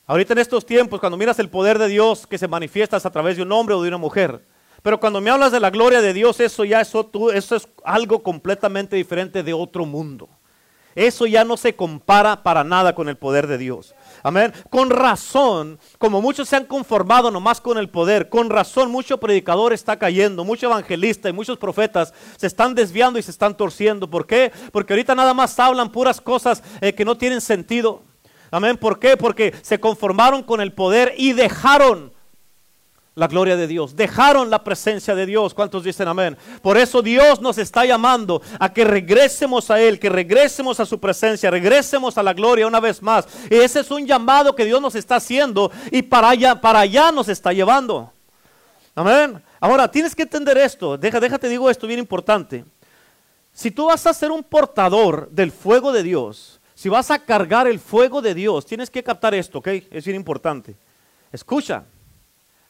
[0.06, 3.12] Ahorita en estos tiempos, cuando miras el poder de Dios que se manifiesta es a
[3.12, 4.42] través de un hombre o de una mujer.
[4.82, 7.68] Pero cuando me hablas de la gloria de Dios, eso ya eso, tú, eso es
[7.84, 10.30] algo completamente diferente de otro mundo.
[10.98, 13.94] Eso ya no se compara para nada con el poder de Dios.
[14.24, 14.52] Amén.
[14.72, 19.74] Con razón, como muchos se han conformado nomás con el poder, con razón mucho predicador
[19.74, 24.10] está cayendo, mucho evangelista y muchos profetas se están desviando y se están torciendo.
[24.10, 24.52] ¿Por qué?
[24.72, 28.02] Porque ahorita nada más hablan puras cosas eh, que no tienen sentido.
[28.50, 28.76] Amén.
[28.76, 29.18] ¿Por qué?
[29.18, 32.12] Porque se conformaron con el poder y dejaron
[33.18, 35.56] la gloria de Dios, dejaron la presencia de Dios.
[35.56, 36.38] ¿Cuántos dicen amén?
[36.62, 41.00] Por eso Dios nos está llamando a que regresemos a Él, que regresemos a su
[41.00, 43.28] presencia, regresemos a la gloria una vez más.
[43.50, 47.12] Y ese es un llamado que Dios nos está haciendo y para allá, para allá
[47.12, 48.14] nos está llevando.
[48.94, 49.42] Amén.
[49.60, 50.96] Ahora, tienes que entender esto.
[50.96, 52.66] Deja, déjate digo esto bien importante.
[53.52, 57.66] Si tú vas a ser un portador del fuego de Dios, si vas a cargar
[57.68, 59.70] el fuego de Dios, tienes que captar esto, ¿ok?
[59.90, 60.76] Es bien importante.
[61.32, 61.84] Escucha,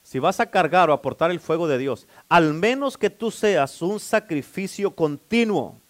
[0.07, 3.81] si vas a cargar o aportar el fuego de Dios, al menos que tú seas
[3.81, 5.81] un sacrificio continuo.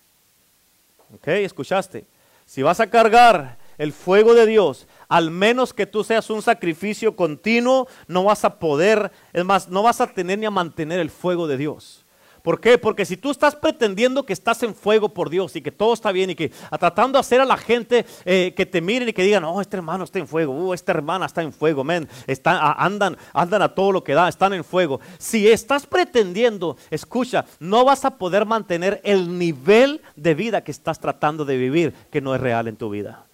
[1.13, 1.27] ¿Ok?
[1.27, 2.03] ¿Escuchaste?
[2.43, 7.15] Si vas a cargar el fuego de Dios, al menos que tú seas un sacrificio
[7.15, 11.11] continuo, no vas a poder, es más, no vas a tener ni a mantener el
[11.11, 12.03] fuego de Dios.
[12.47, 12.77] ¿Por qué?
[12.77, 16.13] Porque si tú estás pretendiendo que estás en fuego por Dios y que todo está
[16.13, 19.23] bien y que tratando de hacer a la gente eh, que te miren y que
[19.23, 22.07] digan, oh, este hermano está en fuego, uh, esta hermana está en fuego, men,
[22.45, 25.01] andan, andan a todo lo que da, están en fuego.
[25.17, 31.01] Si estás pretendiendo, escucha, no vas a poder mantener el nivel de vida que estás
[31.01, 33.26] tratando de vivir, que no es real en tu vida.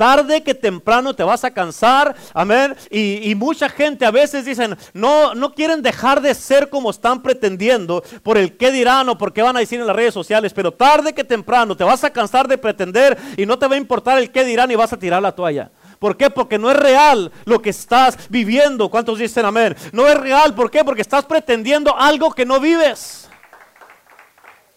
[0.00, 2.74] Tarde que temprano te vas a cansar, amén.
[2.90, 8.02] Y, mucha gente a veces dicen, no, no quieren dejar de ser como están pretendiendo
[8.22, 10.72] por el qué dirán o por qué van a decir en las redes sociales, pero
[10.72, 14.16] tarde que temprano te vas a cansar de pretender y no te va a importar
[14.16, 15.70] el qué dirán y vas a tirar la toalla.
[15.98, 16.30] ¿Por qué?
[16.30, 18.88] Porque no es real lo que estás viviendo.
[18.88, 19.76] ¿Cuántos dicen amén?
[19.92, 20.54] No es real.
[20.54, 20.82] ¿Por qué?
[20.82, 23.28] Porque estás pretendiendo algo que no vives.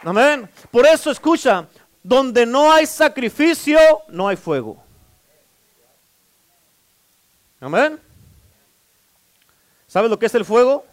[0.04, 0.50] Amén.
[0.70, 1.66] Por eso escucha,
[2.04, 4.83] donde no hay sacrificio, no hay fuego.
[7.64, 7.98] Amén.
[9.88, 10.86] ¿Sabes lo que es el fuego?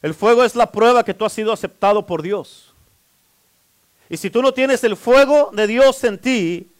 [0.00, 2.72] El fuego es la prueba que tú has sido aceptado por Dios.
[4.08, 6.70] Y si tú no tienes el fuego de Dios en ti,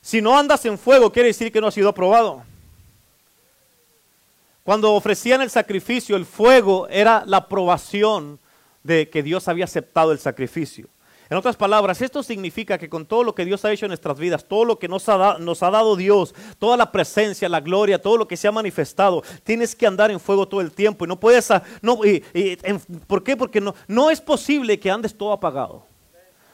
[0.00, 2.42] si no andas en fuego, quiere decir que no has sido aprobado.
[4.64, 8.40] Cuando ofrecían el sacrificio, el fuego era la aprobación
[8.82, 10.88] de que Dios había aceptado el sacrificio.
[11.32, 14.18] En otras palabras, esto significa que con todo lo que Dios ha hecho en nuestras
[14.18, 18.28] vidas, todo lo que nos ha, dado Dios, toda la presencia, la gloria, todo lo
[18.28, 21.48] que se ha manifestado, tienes que andar en fuego todo el tiempo y no puedes,
[21.80, 22.00] no,
[23.06, 23.34] ¿por qué?
[23.34, 25.86] Porque no, no es posible que andes todo apagado.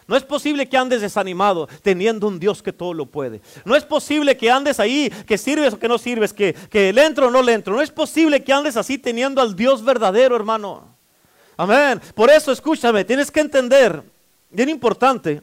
[0.07, 3.41] No es posible que andes desanimado teniendo un Dios que todo lo puede.
[3.65, 7.05] No es posible que andes ahí, que sirves o que no sirves, que, que le
[7.05, 7.75] entro o no le entro.
[7.75, 10.97] No es posible que andes así teniendo al Dios verdadero, hermano.
[11.57, 12.01] Amén.
[12.15, 14.18] Por eso, escúchame, tienes que entender
[14.51, 15.43] bien importante,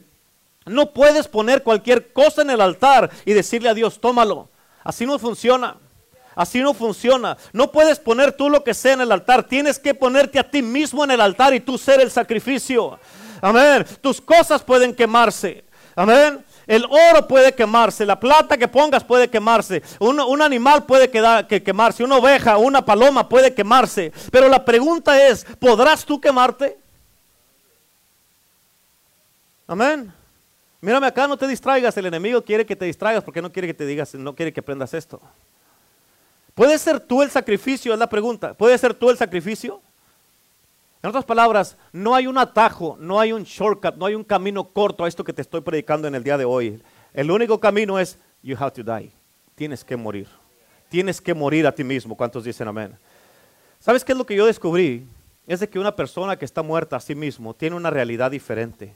[0.64, 4.48] no puedes poner cualquier cosa en el altar y decirle a Dios, tómalo.
[4.82, 5.76] Así no funciona.
[6.34, 7.36] Así no funciona.
[7.52, 9.44] No puedes poner tú lo que sea en el altar.
[9.44, 12.98] Tienes que ponerte a ti mismo en el altar y tú ser el sacrificio.
[13.40, 13.86] Amén.
[14.00, 15.64] Tus cosas pueden quemarse.
[15.94, 16.44] Amén.
[16.66, 22.02] El oro puede quemarse, la plata que pongas puede quemarse, un, animal puede que quemarse,
[22.02, 24.12] una oveja, una paloma puede quemarse.
[24.32, 26.76] Pero la pregunta es, ¿podrás tú quemarte?
[29.66, 30.12] Amén.
[30.80, 31.96] Mírame acá, no te distraigas.
[31.96, 34.60] El enemigo quiere que te distraigas porque no quiere que te digas, no quiere que
[34.60, 35.20] aprendas esto.
[36.54, 37.92] ¿Puede ser tú el sacrificio?
[37.92, 38.54] Es la pregunta.
[38.54, 39.80] ¿Puede ser tú el sacrificio?
[41.02, 44.64] En otras palabras, no hay un atajo, no hay un shortcut, no hay un camino
[44.64, 46.82] corto a esto que te estoy predicando en el día de hoy.
[47.12, 49.12] El único camino es, you have to die.
[49.54, 50.28] Tienes que morir.
[50.88, 52.16] Tienes que morir a ti mismo.
[52.16, 52.96] ¿Cuántos dicen amén?
[53.80, 55.06] ¿Sabes qué es lo que yo descubrí?
[55.46, 58.92] Es de que una persona que está muerta a sí mismo tiene una realidad diferente.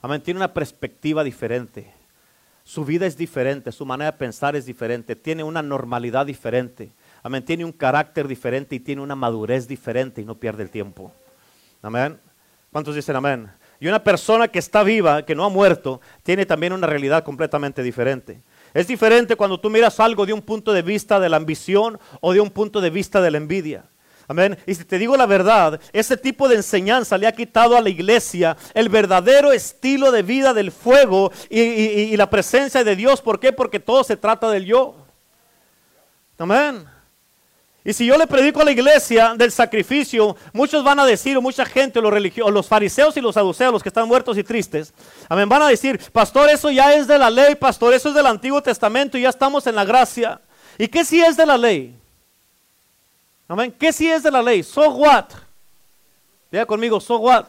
[0.00, 1.92] Amén, tiene una perspectiva diferente.
[2.64, 6.92] Su vida es diferente, su manera de pensar es diferente, tiene una normalidad diferente.
[7.22, 11.12] Amén, tiene un carácter diferente y tiene una madurez diferente y no pierde el tiempo.
[11.82, 12.18] Amén.
[12.70, 13.50] ¿Cuántos dicen amén?
[13.80, 17.82] Y una persona que está viva, que no ha muerto, tiene también una realidad completamente
[17.82, 18.42] diferente.
[18.74, 22.32] Es diferente cuando tú miras algo de un punto de vista de la ambición o
[22.32, 23.84] de un punto de vista de la envidia.
[24.30, 24.58] Amén.
[24.66, 27.88] Y si te digo la verdad, ese tipo de enseñanza le ha quitado a la
[27.88, 33.22] iglesia el verdadero estilo de vida del fuego y, la presencia de Dios.
[33.22, 33.54] ¿Por qué?
[33.54, 34.94] Porque todo se trata del yo.
[36.36, 36.84] Amén.
[37.82, 41.40] Y si yo le predico a la iglesia del sacrificio, muchos van a decir, o
[41.40, 44.92] mucha gente, los, religiosos, los fariseos y los saduceos, los que están muertos y tristes,
[45.30, 48.26] amén, van a decir, pastor, eso ya es de la ley, pastor, eso es del
[48.26, 50.38] Antiguo Testamento y ya estamos en la gracia.
[50.76, 51.98] ¿Y qué si es de la ley?
[53.48, 54.62] Amén, ¿qué si es de la ley?
[54.62, 55.24] So what?
[56.52, 57.46] Diga conmigo, so what?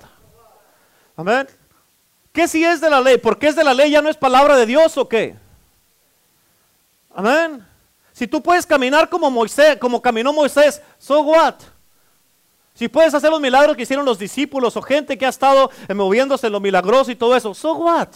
[1.18, 1.48] Amén.
[2.32, 3.18] ¿Qué si es de la ley?
[3.18, 3.92] ¿Por qué es de la ley?
[3.92, 5.36] ¿Ya no es palabra de Dios o qué?
[7.14, 7.66] Amén.
[8.14, 11.56] Si tú puedes caminar como Moisés, como caminó Moisés, so what?
[12.74, 16.48] Si puedes hacer los milagros que hicieron los discípulos o gente que ha estado moviéndose
[16.48, 18.08] en lo milagroso y todo eso, so what?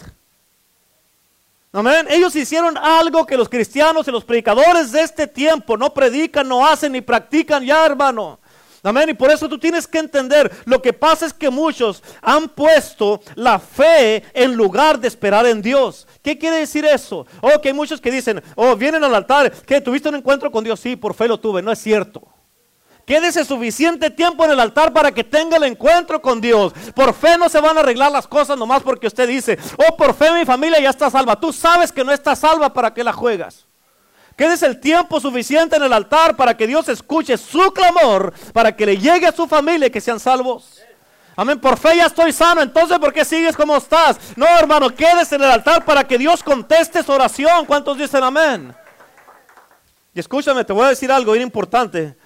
[1.76, 2.06] Amén.
[2.08, 6.64] Ellos hicieron algo que los cristianos y los predicadores de este tiempo no predican, no
[6.64, 8.38] hacen ni practican ya, hermano.
[8.84, 9.08] Amén.
[9.08, 13.20] Y por eso tú tienes que entender, lo que pasa es que muchos han puesto
[13.34, 16.06] la fe en lugar de esperar en Dios.
[16.22, 17.26] ¿Qué quiere decir eso?
[17.40, 20.62] Oh, que hay muchos que dicen, oh, vienen al altar, que tuviste un encuentro con
[20.62, 20.78] Dios.
[20.78, 21.60] Sí, por fe lo tuve.
[21.60, 22.33] No es cierto.
[23.06, 26.72] Quédese suficiente tiempo en el altar para que tenga el encuentro con Dios.
[26.94, 30.14] Por fe no se van a arreglar las cosas nomás porque usted dice, oh, por
[30.14, 31.38] fe mi familia ya está salva.
[31.38, 33.66] Tú sabes que no está salva para que la juegas.
[34.36, 38.86] Quédese el tiempo suficiente en el altar para que Dios escuche su clamor, para que
[38.86, 40.80] le llegue a su familia y que sean salvos.
[41.36, 44.18] Amén, por fe ya estoy sano, entonces ¿por qué sigues como estás?
[44.36, 47.66] No, hermano, quédese en el altar para que Dios conteste su oración.
[47.66, 48.74] ¿Cuántos dicen amén?
[50.14, 52.16] Y escúchame, te voy a decir algo bien importante.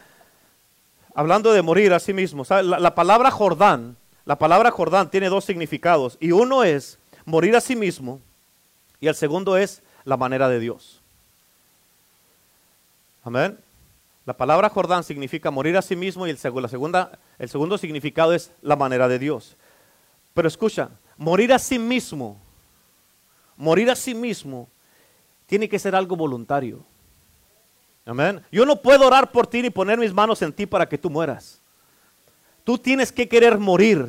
[1.14, 2.44] Hablando de morir a sí mismo.
[2.49, 6.16] La, la palabra Jordán, la palabra Jordán tiene dos significados.
[6.21, 8.21] Y uno es morir a sí mismo
[9.01, 11.01] y el segundo es la manera de Dios.
[13.23, 13.59] Amén.
[14.25, 18.35] La palabra Jordán significa morir a sí mismo y el, la segunda, el segundo significado
[18.35, 19.57] es la manera de Dios.
[20.35, 22.38] Pero escucha, morir a sí mismo,
[23.57, 24.68] morir a sí mismo,
[25.47, 26.85] tiene que ser algo voluntario.
[28.09, 28.42] Amén.
[28.51, 31.11] Yo no puedo orar por ti ni poner mis manos en ti para que tú
[31.11, 31.61] mueras.
[32.64, 34.09] Tú tienes que querer morir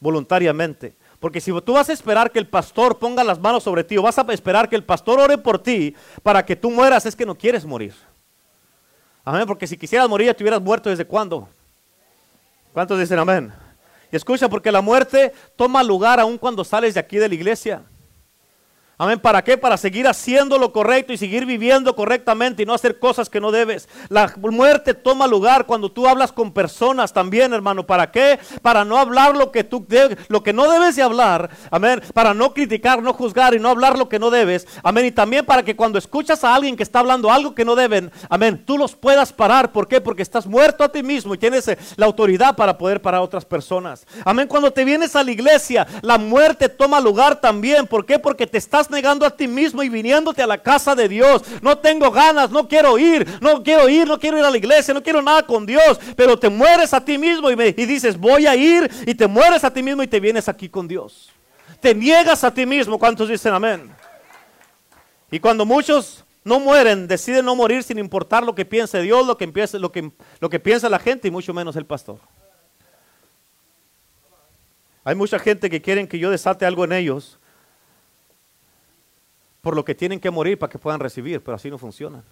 [0.00, 0.96] voluntariamente.
[1.20, 4.02] Porque si tú vas a esperar que el pastor ponga las manos sobre ti o
[4.02, 7.24] vas a esperar que el pastor ore por ti para que tú mueras, es que
[7.24, 7.94] no quieres morir.
[9.24, 11.48] Amén, porque si quisieras morir ya te hubieras muerto desde cuándo.
[12.72, 13.52] ¿Cuántos dicen amén?
[14.10, 17.84] Y escucha, porque la muerte toma lugar aún cuando sales de aquí de la iglesia.
[19.02, 19.18] Amén.
[19.18, 19.58] ¿Para qué?
[19.58, 23.50] Para seguir haciendo lo correcto y seguir viviendo correctamente y no hacer cosas que no
[23.50, 23.88] debes.
[24.08, 27.84] La muerte toma lugar cuando tú hablas con personas también, hermano.
[27.84, 28.38] ¿Para qué?
[28.62, 29.84] Para no hablar lo que tú
[30.28, 31.50] lo que no debes de hablar.
[31.72, 32.00] Amén.
[32.14, 34.68] Para no criticar, no juzgar y no hablar lo que no debes.
[34.84, 35.06] Amén.
[35.06, 38.12] Y también para que cuando escuchas a alguien que está hablando algo que no deben,
[38.28, 39.72] amén, tú los puedas parar.
[39.72, 40.00] ¿Por qué?
[40.00, 43.24] Porque estás muerto a ti mismo y tienes eh, la autoridad para poder parar a
[43.24, 44.06] otras personas.
[44.24, 44.46] Amén.
[44.46, 47.88] Cuando te vienes a la iglesia, la muerte toma lugar también.
[47.88, 48.20] ¿Por qué?
[48.20, 51.42] Porque te estás negando a ti mismo y viniéndote a la casa de Dios.
[51.60, 54.94] No tengo ganas, no quiero ir, no quiero ir, no quiero ir a la iglesia,
[54.94, 55.98] no quiero nada con Dios.
[56.16, 59.26] Pero te mueres a ti mismo y, me, y dices, voy a ir y te
[59.26, 61.32] mueres a ti mismo y te vienes aquí con Dios.
[61.80, 62.98] Te niegas a ti mismo.
[62.98, 63.90] ¿Cuántos dicen amén?
[65.32, 69.36] Y cuando muchos no mueren, deciden no morir sin importar lo que piense Dios, lo
[69.36, 72.18] que, empiece, lo que, lo que piensa la gente y mucho menos el pastor.
[75.04, 77.38] Hay mucha gente que quieren que yo desate algo en ellos
[79.62, 82.22] por lo que tienen que morir para que puedan recibir, pero así no funciona.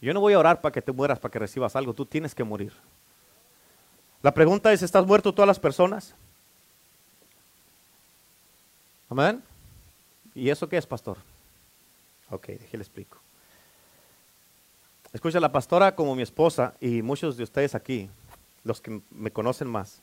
[0.00, 2.34] Yo no voy a orar para que te mueras, para que recibas algo, tú tienes
[2.34, 2.72] que morir.
[4.22, 6.14] La pregunta es, ¿estás muerto todas las personas?
[9.08, 9.42] Amén.
[10.34, 11.16] ¿Y eso qué es, pastor?
[12.30, 13.18] Ok, déjale explico.
[15.12, 18.10] Escucha, la pastora como mi esposa y muchos de ustedes aquí,
[18.64, 20.00] los que me conocen más,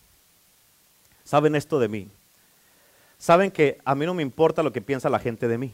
[1.26, 2.10] saben esto de mí.
[3.20, 5.74] Saben que a mí no me importa lo que piensa la gente de mí.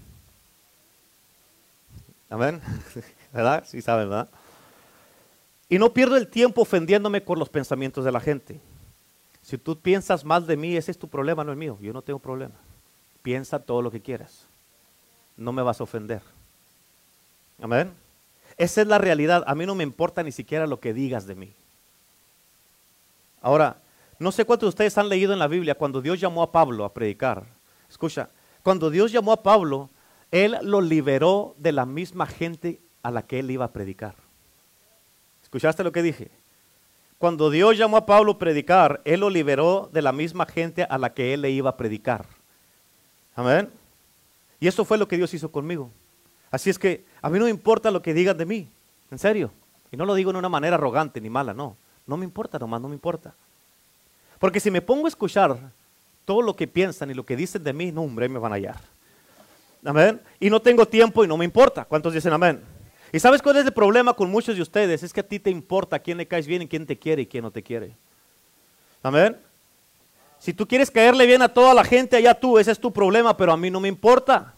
[2.29, 2.61] Amén.
[3.33, 3.63] ¿Verdad?
[3.67, 4.29] Sí saben, ¿verdad?
[5.67, 8.59] Y no pierdo el tiempo ofendiéndome con los pensamientos de la gente.
[9.41, 11.77] Si tú piensas mal de mí, ese es tu problema, no es mío.
[11.81, 12.55] Yo no tengo problema.
[13.21, 14.45] Piensa todo lo que quieras.
[15.37, 16.21] No me vas a ofender.
[17.61, 17.93] Amén.
[18.57, 19.43] Esa es la realidad.
[19.47, 21.53] A mí no me importa ni siquiera lo que digas de mí.
[23.41, 23.77] Ahora,
[24.17, 26.83] no sé cuántos de ustedes han leído en la Biblia cuando Dios llamó a Pablo
[26.83, 27.45] a predicar.
[27.89, 28.29] Escucha,
[28.63, 29.89] cuando Dios llamó a Pablo,
[30.31, 34.15] él lo liberó de la misma gente a la que él iba a predicar.
[35.43, 36.29] ¿Escuchaste lo que dije?
[37.19, 40.97] Cuando Dios llamó a Pablo a predicar, Él lo liberó de la misma gente a
[40.97, 42.25] la que Él le iba a predicar.
[43.35, 43.69] Amén.
[44.61, 45.89] Y eso fue lo que Dios hizo conmigo.
[46.49, 48.69] Así es que a mí no me importa lo que digan de mí,
[49.11, 49.51] en serio.
[49.91, 51.75] Y no lo digo en una manera arrogante ni mala, no.
[52.07, 53.33] No me importa nomás, no me importa.
[54.39, 55.57] Porque si me pongo a escuchar
[56.23, 58.55] todo lo que piensan y lo que dicen de mí, no, hombre, me van a
[58.55, 58.79] hallar.
[59.83, 60.21] Amén.
[60.39, 61.85] Y no tengo tiempo y no me importa.
[61.85, 62.61] ¿Cuántos dicen amén?
[63.11, 65.03] ¿Y sabes cuál es el problema con muchos de ustedes?
[65.03, 67.25] Es que a ti te importa quién le caes bien y quién te quiere y
[67.25, 67.95] quién no te quiere.
[69.01, 69.37] Amén.
[70.37, 73.35] Si tú quieres caerle bien a toda la gente, allá tú, ese es tu problema,
[73.35, 74.53] pero a mí no me importa.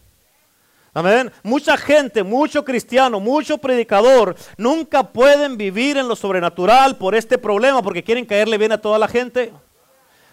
[0.94, 1.32] Amén.
[1.42, 7.82] Mucha gente, mucho cristiano, mucho predicador, nunca pueden vivir en lo sobrenatural por este problema,
[7.82, 9.54] porque quieren caerle bien a toda la gente.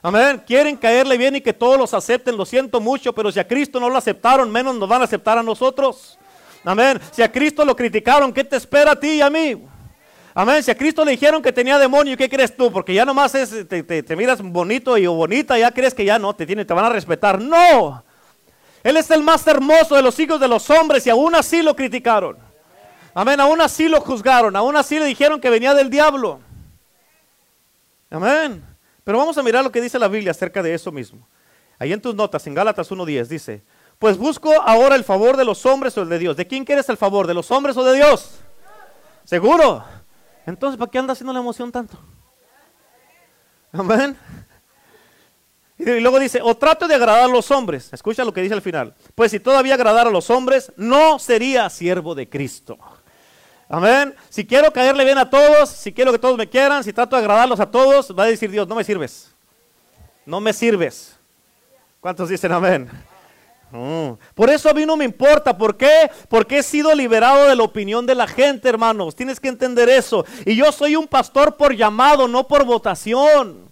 [0.02, 0.42] Amén.
[0.46, 2.36] Quieren caerle bien y que todos los acepten.
[2.36, 5.38] Lo siento mucho, pero si a Cristo no lo aceptaron, menos nos van a aceptar
[5.38, 6.18] a nosotros.
[6.64, 7.00] Amén.
[7.12, 9.64] Si a Cristo lo criticaron, ¿qué te espera a ti y a mí?
[10.34, 10.62] Amén.
[10.62, 12.70] Si a Cristo le dijeron que tenía demonio, ¿qué crees tú?
[12.70, 16.46] Porque ya nomás es, te, miras bonito y bonita, ya crees que ya no, te,
[16.46, 17.40] tiene, te van a respetar.
[17.40, 18.04] No.
[18.84, 21.74] Él es el más hermoso de los hijos de los hombres y aún así lo
[21.74, 22.38] criticaron.
[23.14, 23.40] Amén.
[23.40, 24.54] Aún así lo juzgaron.
[24.54, 26.40] Aún así le dijeron que venía del diablo.
[28.10, 28.62] Amén.
[29.08, 31.26] Pero vamos a mirar lo que dice la Biblia acerca de eso mismo.
[31.78, 33.62] Ahí en tus notas, en Gálatas 1.10, dice,
[33.98, 36.36] pues busco ahora el favor de los hombres o el de Dios.
[36.36, 37.26] ¿De quién quieres el favor?
[37.26, 38.40] ¿De los hombres o de Dios?
[39.24, 39.82] ¿Seguro?
[40.44, 41.98] Entonces, ¿para qué anda haciendo la emoción tanto?
[43.72, 44.14] Amén.
[45.78, 47.90] Y luego dice, o trato de agradar a los hombres.
[47.94, 48.94] Escucha lo que dice al final.
[49.14, 52.76] Pues si todavía agradara a los hombres, no sería siervo de Cristo.
[53.68, 54.14] Amén.
[54.30, 57.22] Si quiero caerle bien a todos, si quiero que todos me quieran, si trato de
[57.22, 59.30] agradarlos a todos, va a decir Dios, no me sirves.
[60.24, 61.16] No me sirves.
[62.00, 62.90] ¿Cuántos dicen amén?
[63.70, 64.12] Mm.
[64.34, 65.56] Por eso a mí no me importa.
[65.56, 66.10] ¿Por qué?
[66.28, 69.14] Porque he sido liberado de la opinión de la gente, hermanos.
[69.14, 70.24] Tienes que entender eso.
[70.46, 73.67] Y yo soy un pastor por llamado, no por votación.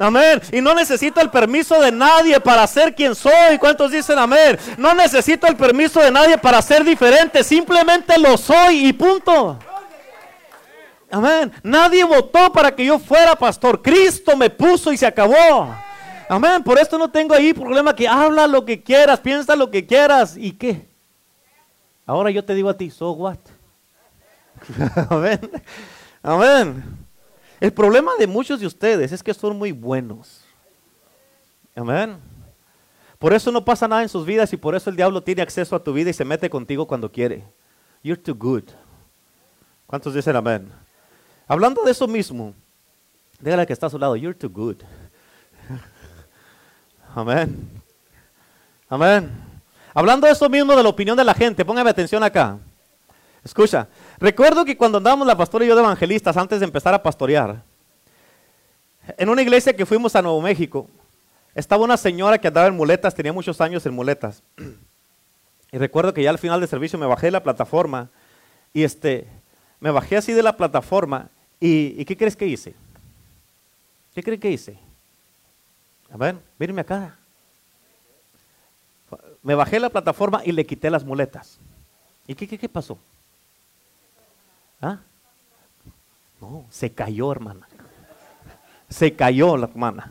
[0.00, 0.40] Amén.
[0.50, 3.58] Y no necesito el permiso de nadie para ser quien soy.
[3.58, 4.58] ¿Cuántos dicen amén?
[4.78, 7.44] No necesito el permiso de nadie para ser diferente.
[7.44, 9.58] Simplemente lo soy y punto.
[11.10, 11.52] Amén.
[11.62, 13.82] Nadie votó para que yo fuera pastor.
[13.82, 15.76] Cristo me puso y se acabó.
[16.30, 16.62] Amén.
[16.64, 20.34] Por esto no tengo ahí problema que habla lo que quieras, piensa lo que quieras.
[20.34, 20.88] ¿Y qué?
[22.06, 23.36] Ahora yo te digo a ti, so what?
[25.10, 25.40] Amén.
[26.22, 26.99] Amén.
[27.60, 30.40] El problema de muchos de ustedes es que son muy buenos.
[31.76, 32.18] Amén.
[33.18, 35.76] Por eso no pasa nada en sus vidas y por eso el diablo tiene acceso
[35.76, 37.44] a tu vida y se mete contigo cuando quiere.
[38.02, 38.64] You're too good.
[39.86, 40.72] ¿Cuántos dicen amén?
[41.46, 42.54] Hablando de eso mismo,
[43.40, 44.76] dígale que está a su lado, you're too good.
[47.14, 47.82] Amén.
[48.88, 49.30] Amén.
[49.92, 52.56] Hablando de eso mismo de la opinión de la gente, póngame atención acá.
[53.44, 53.88] Escucha,
[54.20, 57.62] recuerdo que cuando andábamos la pastora y yo de evangelistas antes de empezar a pastorear,
[59.16, 60.88] en una iglesia que fuimos a Nuevo México,
[61.54, 64.42] estaba una señora que andaba en muletas, tenía muchos años en muletas.
[65.72, 68.10] Y recuerdo que ya al final del servicio me bajé de la plataforma
[68.72, 69.26] y este,
[69.78, 71.28] me bajé así de la plataforma
[71.60, 72.74] y, ¿qué crees que hice?
[74.14, 74.78] ¿Qué crees que hice?
[76.10, 77.16] A ver, mírenme acá.
[79.42, 81.58] Me bajé la plataforma y le quité las muletas.
[82.26, 82.98] ¿Y qué, qué, pasó?
[84.80, 84.98] ¿Ah?
[86.40, 87.68] No, se cayó, hermana.
[88.88, 90.10] Se cayó la hermana.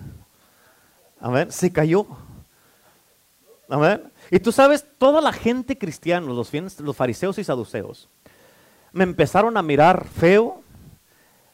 [1.20, 2.05] A ver, se cayó.
[3.70, 4.11] A ver.
[4.32, 8.09] Y tú sabes, toda la gente cristiana, los, los fariseos y saduceos,
[8.91, 10.63] me empezaron a mirar feo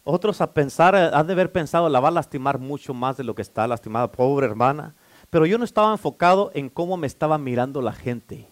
[0.07, 3.23] otros a pensar, eh, han de haber pensado, la va a lastimar mucho más de
[3.23, 4.93] lo que está lastimada, pobre hermana.
[5.31, 8.47] Pero yo no estaba enfocado en cómo me estaba mirando la gente.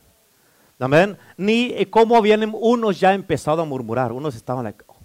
[0.80, 1.18] Amén.
[1.38, 4.12] Ni cómo habían unos ya empezado a murmurar.
[4.12, 4.96] Unos estaban oh".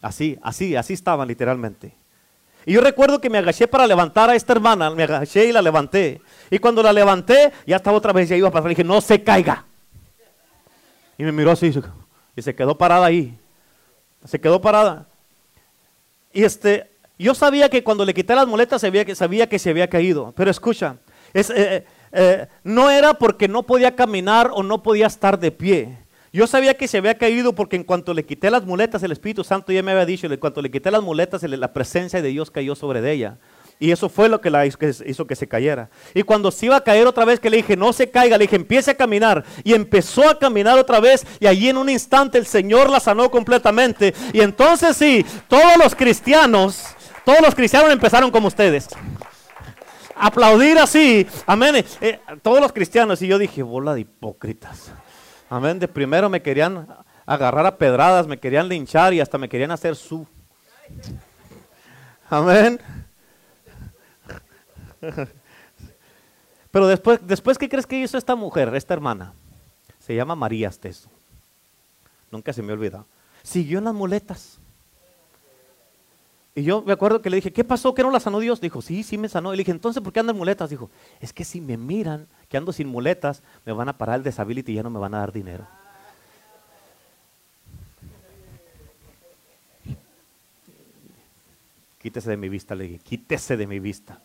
[0.00, 1.92] Así, así, así estaban literalmente.
[2.64, 5.62] Y yo recuerdo que me agaché para levantar a esta hermana, me agaché y la
[5.62, 6.20] levanté.
[6.50, 9.00] Y cuando la levanté, ya estaba otra vez, ya iba a pasar, y dije, no
[9.00, 9.64] se caiga.
[11.16, 11.72] Y me miró así
[12.34, 13.38] y se quedó parada ahí.
[14.24, 15.06] Se quedó parada.
[16.32, 19.70] Y este, yo sabía que cuando le quité las muletas sabía que, sabía que se
[19.70, 20.32] había caído.
[20.36, 20.96] Pero escucha,
[21.32, 25.98] es, eh, eh, no era porque no podía caminar o no podía estar de pie.
[26.32, 29.42] Yo sabía que se había caído porque en cuanto le quité las muletas, el Espíritu
[29.42, 32.50] Santo ya me había dicho, en cuanto le quité las muletas, la presencia de Dios
[32.50, 33.38] cayó sobre ella.
[33.78, 35.90] Y eso fue lo que la hizo, que se cayera.
[36.14, 38.44] Y cuando se iba a caer otra vez, que le dije, no se caiga, le
[38.44, 39.44] dije, empiece a caminar.
[39.64, 41.26] Y empezó a caminar otra vez.
[41.40, 44.14] Y allí en un instante el Señor la sanó completamente.
[44.32, 46.95] Y entonces sí, todos los cristianos,
[47.26, 48.88] todos los cristianos empezaron como ustedes.
[50.14, 51.26] Aplaudir así.
[51.44, 51.84] Amén.
[52.00, 53.20] Eh, todos los cristianos.
[53.20, 54.92] Y yo dije, bola de hipócritas.
[55.50, 55.80] Amén.
[55.80, 56.86] De primero me querían
[57.26, 60.24] agarrar a pedradas, me querían linchar y hasta me querían hacer su.
[62.30, 62.78] Amén.
[66.70, 69.32] Pero después, después, ¿qué crees que hizo esta mujer, esta hermana?
[69.98, 71.10] Se llama María Esteso.
[72.30, 73.04] Nunca se me olvida.
[73.42, 74.60] Siguió en las muletas.
[76.58, 77.94] Y yo me acuerdo que le dije, ¿qué pasó?
[77.94, 78.62] ¿Que no la sanó Dios?
[78.62, 79.52] Dijo, sí, sí me sanó.
[79.52, 80.70] Y le dije, entonces, ¿por qué andan muletas?
[80.70, 80.90] Dijo,
[81.20, 84.72] es que si me miran que ando sin muletas, me van a parar el disability
[84.72, 85.66] y ya no me van a dar dinero.
[91.98, 94.18] Quítese de mi vista, le dije, quítese de mi vista.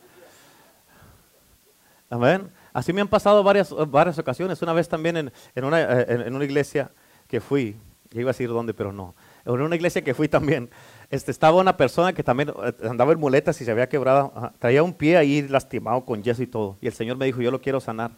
[2.10, 2.50] Amén.
[2.72, 4.62] Así me han pasado varias, varias ocasiones.
[4.62, 6.92] Una vez también en, en, una, eh, en, en una iglesia
[7.28, 7.76] que fui,
[8.14, 9.16] iba a decir dónde, pero no.
[9.44, 10.70] En una iglesia que fui también,
[11.12, 14.82] este, estaba una persona que también eh, andaba en muletas y se había quebrado, traía
[14.82, 16.78] un pie ahí lastimado con yeso y todo.
[16.82, 18.12] Y el Señor me dijo, yo lo quiero sanar.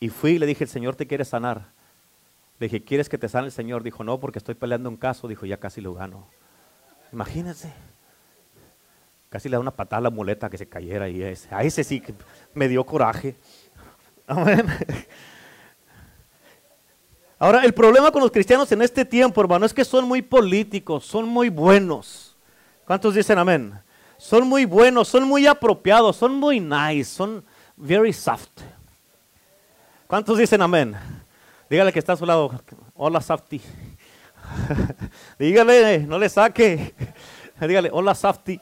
[0.00, 1.66] Y fui y le dije, el Señor te quiere sanar.
[2.58, 3.82] Le dije, ¿quieres que te sane el Señor?
[3.82, 5.28] Dijo, no, porque estoy peleando un caso.
[5.28, 6.26] Dijo, ya casi lo gano.
[7.12, 7.72] Imagínense.
[9.28, 11.84] Casi le da una patada a la muleta que se cayera y ese, a ese
[11.84, 12.14] sí que
[12.54, 13.36] me dio coraje.
[17.42, 21.04] Ahora, el problema con los cristianos en este tiempo, hermano, es que son muy políticos,
[21.04, 22.36] son muy buenos.
[22.86, 23.80] ¿Cuántos dicen amén?
[24.16, 27.44] Son muy buenos, son muy apropiados, son muy nice, son
[27.76, 28.60] very soft.
[30.06, 30.94] ¿Cuántos dicen amén?
[31.68, 32.62] Dígale que está a su lado,
[32.94, 33.60] hola softy.
[35.36, 36.94] Dígale, no le saque.
[37.60, 38.60] Dígale, hola softy.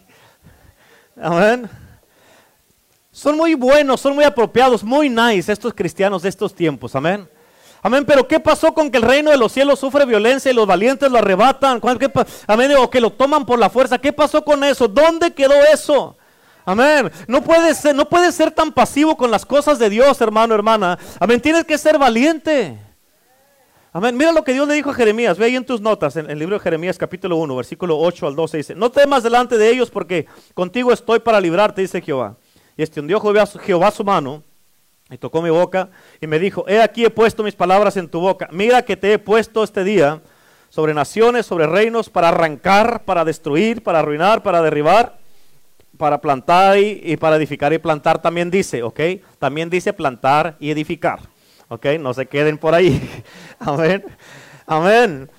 [1.20, 1.68] Amén.
[3.12, 6.96] Son muy buenos, son muy apropiados, muy nice estos cristianos de estos tiempos.
[6.96, 7.28] Amén.
[7.82, 10.66] Amén, pero ¿qué pasó con que el reino de los cielos sufre violencia y los
[10.66, 11.80] valientes lo arrebatan?
[12.46, 13.98] Amén, o que lo toman por la fuerza.
[13.98, 14.86] ¿Qué pasó con eso?
[14.86, 16.16] ¿Dónde quedó eso?
[16.66, 17.10] Amén.
[17.26, 20.98] No puedes ser, no puedes ser tan pasivo con las cosas de Dios, hermano, hermana.
[21.18, 22.78] Amén, tienes que ser valiente.
[23.94, 24.14] Amén.
[24.14, 25.38] Mira lo que Dios le dijo a Jeremías.
[25.38, 28.36] Ve ahí en tus notas, en el libro de Jeremías capítulo 1, versículo 8 al
[28.36, 28.56] 12.
[28.58, 32.36] Dice, no temas delante de ellos porque contigo estoy para librarte, dice Jehová.
[32.76, 34.44] Y extendió Jehová, Jehová su mano
[35.10, 35.90] y tocó mi boca
[36.20, 38.48] y me dijo, he aquí he puesto mis palabras en tu boca.
[38.52, 40.20] Mira que te he puesto este día
[40.68, 45.18] sobre naciones, sobre reinos, para arrancar, para destruir, para arruinar, para derribar,
[45.98, 49.00] para plantar y, y para edificar y plantar también dice, ¿ok?
[49.38, 51.20] También dice plantar y edificar.
[51.68, 51.86] ¿ok?
[52.00, 53.00] No se queden por ahí.
[53.58, 54.04] Amén.
[54.66, 55.30] Amén.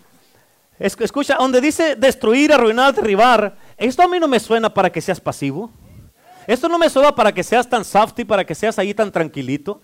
[0.80, 5.02] Es- Escucha, donde dice destruir, arruinar, derribar, esto a mí no me suena para que
[5.02, 5.72] seas pasivo.
[6.48, 9.82] Esto no me suena para que seas tan softy, para que seas ahí tan tranquilito.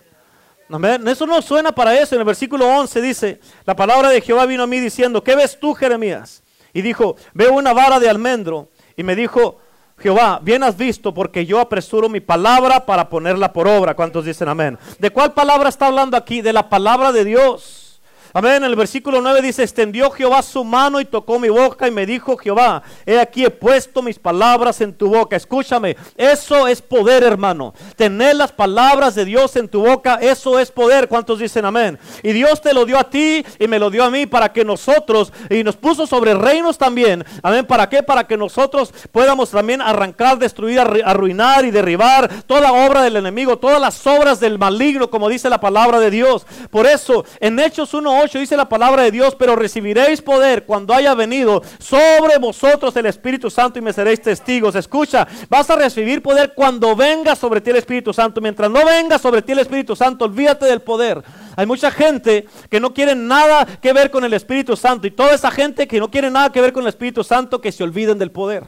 [1.05, 2.15] Eso no suena para eso.
[2.15, 5.59] En el versículo 11 dice, la palabra de Jehová vino a mí diciendo, ¿qué ves
[5.59, 6.43] tú, Jeremías?
[6.73, 8.69] Y dijo, veo una vara de almendro.
[8.95, 9.59] Y me dijo,
[9.97, 13.95] Jehová, bien has visto, porque yo apresuro mi palabra para ponerla por obra.
[13.95, 14.77] ¿Cuántos dicen amén?
[14.99, 16.41] ¿De cuál palabra está hablando aquí?
[16.41, 17.86] De la palabra de Dios.
[18.33, 18.63] Amén.
[18.63, 22.37] El versículo 9 dice, extendió Jehová su mano y tocó mi boca y me dijo
[22.37, 25.35] Jehová, he aquí he puesto mis palabras en tu boca.
[25.35, 27.73] Escúchame, eso es poder, hermano.
[27.95, 31.07] Tener las palabras de Dios en tu boca, eso es poder.
[31.07, 31.97] ¿Cuántos dicen amén?
[32.23, 34.63] Y Dios te lo dio a ti y me lo dio a mí para que
[34.65, 37.23] nosotros, y nos puso sobre reinos también.
[37.43, 37.65] Amén.
[37.65, 38.03] ¿Para qué?
[38.03, 43.57] Para que nosotros podamos también arrancar, destruir, arru- arruinar y derribar toda obra del enemigo,
[43.57, 46.45] todas las obras del maligno, como dice la palabra de Dios.
[46.69, 51.13] Por eso, en Hechos 1.8 dice la palabra de Dios, pero recibiréis poder cuando haya
[51.13, 54.75] venido sobre vosotros el Espíritu Santo y me seréis testigos.
[54.75, 58.41] Escucha, vas a recibir poder cuando venga sobre ti el Espíritu Santo.
[58.41, 61.23] Mientras no venga sobre ti el Espíritu Santo, olvídate del poder.
[61.55, 65.33] Hay mucha gente que no quiere nada que ver con el Espíritu Santo y toda
[65.33, 68.17] esa gente que no quiere nada que ver con el Espíritu Santo que se olviden
[68.17, 68.63] del poder.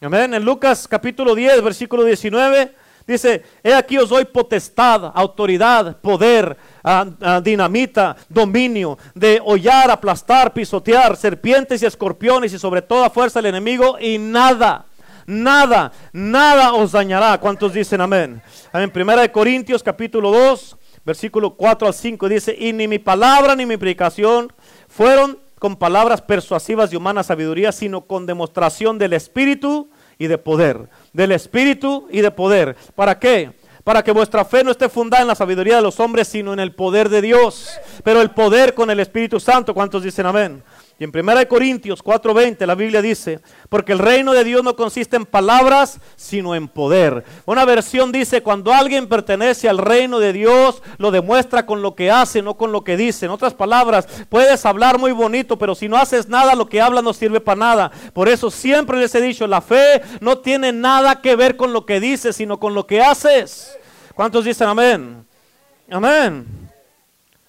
[0.00, 0.32] Amén.
[0.32, 2.74] En Lucas capítulo 10, versículo 19,
[3.12, 10.52] dice, he aquí os doy potestad, autoridad, poder, ah, ah, dinamita, dominio, de hollar, aplastar,
[10.52, 14.86] pisotear, serpientes y escorpiones y sobre toda fuerza del enemigo y nada.
[15.26, 17.38] Nada, nada os dañará.
[17.38, 18.42] ¿Cuántos dicen amén?
[18.72, 18.90] Amén.
[18.90, 23.64] Primera de Corintios capítulo 2, versículo 4 al 5 dice, y ni mi palabra ni
[23.66, 24.52] mi predicación
[24.88, 30.88] fueron con palabras persuasivas de humana sabiduría, sino con demostración del Espíritu y de poder.
[31.12, 32.76] Del Espíritu y de poder.
[32.94, 33.52] ¿Para qué?
[33.84, 36.60] Para que vuestra fe no esté fundada en la sabiduría de los hombres, sino en
[36.60, 37.70] el poder de Dios.
[38.04, 40.62] Pero el poder con el Espíritu Santo, ¿cuántos dicen amén?
[41.00, 43.40] Y en 1 Corintios 4:20 la Biblia dice,
[43.70, 47.24] porque el reino de Dios no consiste en palabras, sino en poder.
[47.46, 52.10] Una versión dice, cuando alguien pertenece al reino de Dios, lo demuestra con lo que
[52.10, 53.24] hace, no con lo que dice.
[53.24, 57.02] En otras palabras, puedes hablar muy bonito, pero si no haces nada, lo que hablas
[57.02, 57.90] no sirve para nada.
[58.12, 61.86] Por eso siempre les he dicho, la fe no tiene nada que ver con lo
[61.86, 63.74] que dices, sino con lo que haces.
[64.14, 65.26] ¿Cuántos dicen amén?
[65.90, 66.46] Amén.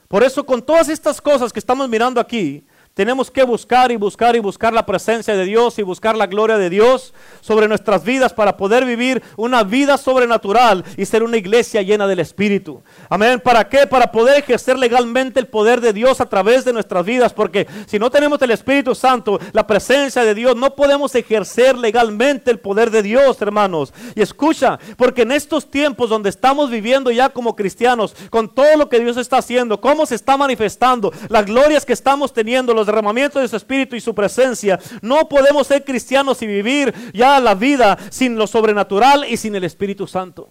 [0.07, 4.35] Por eso con todas estas cosas que estamos mirando aquí, Tenemos que buscar y buscar
[4.35, 8.33] y buscar la presencia de Dios y buscar la gloria de Dios sobre nuestras vidas
[8.33, 12.83] para poder vivir una vida sobrenatural y ser una iglesia llena del Espíritu.
[13.09, 13.39] Amén.
[13.39, 13.87] ¿Para qué?
[13.87, 17.31] Para poder ejercer legalmente el poder de Dios a través de nuestras vidas.
[17.31, 22.51] Porque si no tenemos el Espíritu Santo, la presencia de Dios, no podemos ejercer legalmente
[22.51, 23.93] el poder de Dios, hermanos.
[24.15, 28.89] Y escucha, porque en estos tiempos donde estamos viviendo ya como cristianos, con todo lo
[28.89, 33.41] que Dios está haciendo, cómo se está manifestando, las glorias que estamos teniendo, los derramamientos
[33.41, 34.79] de su Espíritu y su presencia.
[35.01, 39.63] No podemos ser cristianos y vivir ya la vida sin lo sobrenatural y sin el
[39.63, 40.49] Espíritu Santo.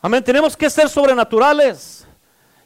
[0.00, 0.24] Amén.
[0.24, 2.06] Tenemos que ser sobrenaturales.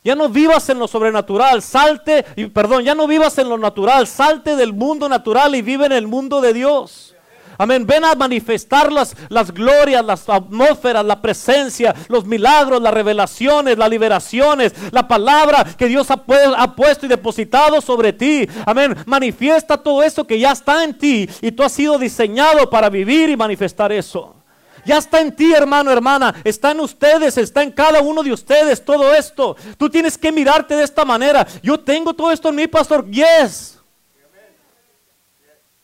[0.04, 4.06] Ya no vivas en lo sobrenatural, salte, y perdón, ya no vivas en lo natural,
[4.06, 7.13] salte del mundo natural y vive en el mundo de Dios.
[7.58, 7.86] Amén.
[7.86, 13.90] Ven a manifestar las, las glorias, las atmósferas, la presencia, los milagros, las revelaciones, las
[13.90, 16.22] liberaciones, la palabra que Dios ha,
[16.56, 18.48] ha puesto y depositado sobre ti.
[18.66, 18.96] Amén.
[19.06, 23.30] Manifiesta todo eso que ya está en ti y tú has sido diseñado para vivir
[23.30, 24.36] y manifestar eso.
[24.84, 26.34] Ya está en ti, hermano, hermana.
[26.44, 29.56] Está en ustedes, está en cada uno de ustedes todo esto.
[29.78, 31.46] Tú tienes que mirarte de esta manera.
[31.62, 33.08] Yo tengo todo esto en mi pastor.
[33.10, 33.78] Yes.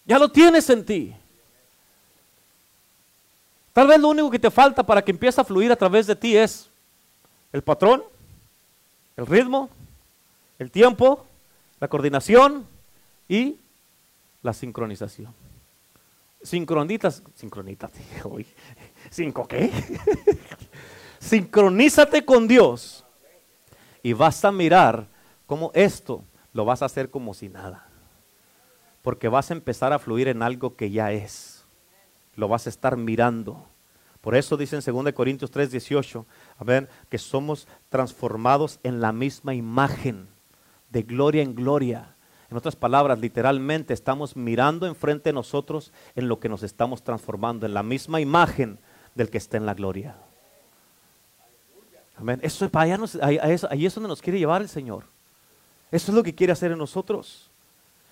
[0.04, 1.16] Ya lo tienes en ti.
[3.80, 6.14] Tal vez lo único que te falta para que empiece a fluir a través de
[6.14, 6.68] ti es
[7.50, 8.02] el patrón,
[9.16, 9.70] el ritmo,
[10.58, 11.24] el tiempo,
[11.80, 12.66] la coordinación
[13.26, 13.56] y
[14.42, 15.34] la sincronización.
[16.42, 18.46] Sincronitas, sincronítate, hoy.
[19.08, 19.72] ¿Cinco qué?
[21.18, 23.06] Sincronízate con Dios
[24.02, 25.06] y vas a mirar
[25.46, 26.22] cómo esto
[26.52, 27.88] lo vas a hacer como si nada.
[29.00, 31.59] Porque vas a empezar a fluir en algo que ya es
[32.40, 33.64] lo vas a estar mirando.
[34.20, 36.26] Por eso dice en 2 Corintios 3, 18,
[36.58, 40.28] a ver, que somos transformados en la misma imagen,
[40.90, 42.16] de gloria en gloria.
[42.50, 47.64] En otras palabras, literalmente estamos mirando enfrente de nosotros en lo que nos estamos transformando,
[47.64, 48.78] en la misma imagen
[49.14, 50.16] del que está en la gloria.
[52.16, 52.40] Amén.
[52.42, 52.98] Eso, allá
[53.70, 55.04] ahí es donde nos quiere llevar el Señor.
[55.90, 57.49] Eso es lo que quiere hacer en nosotros.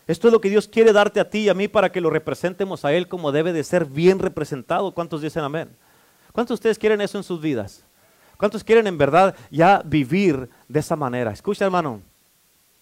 [0.08, 2.08] Esto es lo que Dios quiere darte a ti y a mí para que lo
[2.08, 4.94] representemos a Él como debe de ser bien representado.
[4.94, 5.76] ¿Cuántos dicen amén?
[6.32, 7.84] ¿Cuántos de ustedes quieren eso en sus vidas?
[8.38, 11.30] ¿Cuántos quieren en verdad ya vivir de esa manera?
[11.30, 12.00] Escucha hermano,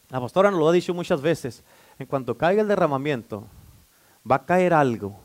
[0.09, 1.65] la pastora nos lo ha dicho muchas veces.
[1.99, 3.49] En cuanto caiga el derramamiento,
[4.31, 5.19] va a caer algo.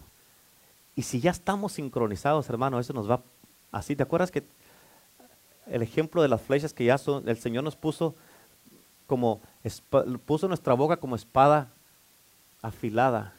[0.96, 3.22] Y si ya estamos sincronizados, hermano, eso nos va
[3.72, 3.96] así.
[3.96, 4.44] ¿Te acuerdas que
[5.68, 8.16] el ejemplo de las flechas que ya son, el Señor nos puso
[9.06, 9.40] como,
[10.26, 11.70] puso nuestra boca como espada
[12.62, 13.34] afilada.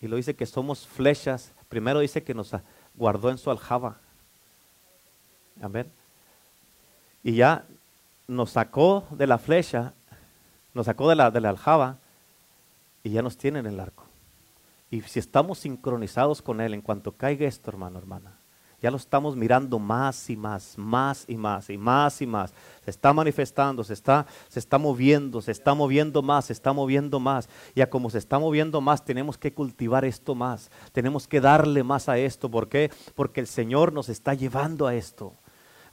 [0.00, 1.52] Y lo dice que somos flechas.
[1.68, 2.54] Primero dice que nos
[2.94, 3.98] guardó en su aljaba.
[5.62, 5.90] Amén.
[7.22, 7.64] Y ya
[8.26, 9.92] nos sacó de la flecha,
[10.74, 11.98] nos sacó de la, de la aljaba
[13.02, 14.04] y ya nos tiene en el arco.
[14.90, 18.32] Y si estamos sincronizados con Él, en cuanto caiga esto, hermano, hermana,
[18.84, 22.52] ya lo estamos mirando más y más, más y más y más y más.
[22.84, 27.18] Se está manifestando, se está, se está moviendo, se está moviendo más, se está moviendo
[27.18, 27.48] más.
[27.74, 30.70] Y a como se está moviendo más, tenemos que cultivar esto más.
[30.92, 32.50] Tenemos que darle más a esto.
[32.50, 32.90] ¿Por qué?
[33.14, 35.32] Porque el Señor nos está llevando a esto.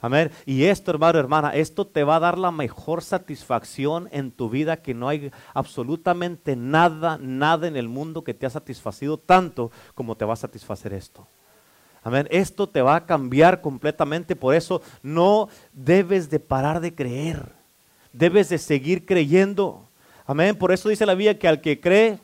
[0.02, 0.30] Amén.
[0.44, 4.82] Y esto, hermano, hermana, esto te va a dar la mejor satisfacción en tu vida
[4.82, 10.14] que no hay absolutamente nada, nada en el mundo que te ha satisfacido tanto como
[10.14, 11.26] te va a satisfacer esto.
[12.04, 12.26] Amén.
[12.30, 14.34] Esto te va a cambiar completamente.
[14.34, 17.52] Por eso no debes de parar de creer.
[18.12, 19.88] Debes de seguir creyendo.
[20.26, 20.56] Amén.
[20.56, 22.18] Por eso dice la Biblia que al que cree,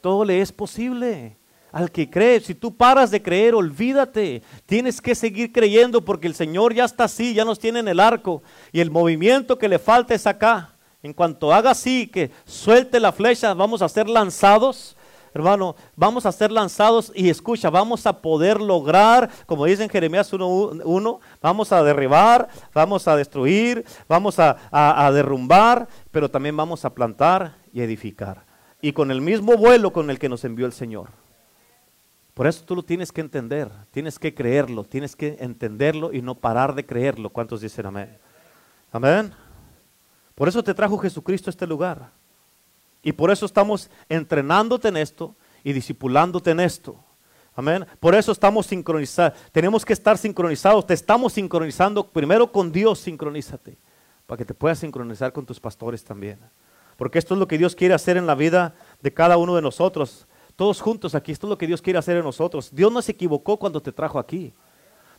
[0.00, 1.36] todo le es posible.
[1.72, 4.42] Al que cree, si tú paras de creer, olvídate.
[4.66, 8.00] Tienes que seguir creyendo porque el Señor ya está así, ya nos tiene en el
[8.00, 8.42] arco.
[8.72, 10.74] Y el movimiento que le falta es acá.
[11.02, 14.96] En cuanto haga así, que suelte la flecha, vamos a ser lanzados
[15.34, 20.32] hermano, vamos a ser lanzados y escucha, vamos a poder lograr, como dice en Jeremías
[20.32, 27.56] 1.1, vamos a derribar, vamos a destruir, vamos a, derrumbar, pero también vamos a plantar
[27.72, 28.44] y edificar.
[28.80, 31.10] Y con el mismo vuelo con el que nos envió el Señor.
[32.34, 36.36] Por eso tú lo tienes que entender, tienes que creerlo, tienes que entenderlo y no
[36.36, 37.30] parar de creerlo.
[37.30, 38.16] ¿Cuántos dicen amén?
[38.92, 39.32] Amén.
[40.36, 42.10] Por eso te trajo Jesucristo a este lugar.
[43.02, 45.34] Y por eso estamos entrenándote en esto
[45.64, 46.96] y discipulándote en esto.
[47.54, 47.86] Amén.
[47.98, 49.38] Por eso estamos sincronizados.
[49.50, 50.86] Tenemos que estar sincronizados.
[50.86, 53.76] Te estamos sincronizando primero con Dios, sincronízate.
[54.26, 56.38] Para que te puedas sincronizar con tus pastores también.
[56.96, 59.62] Porque esto es lo que Dios quiere hacer en la vida de cada uno de
[59.62, 60.26] nosotros.
[60.56, 62.70] Todos juntos aquí, esto es lo que Dios quiere hacer en nosotros.
[62.72, 64.52] Dios no se equivocó cuando te trajo aquí.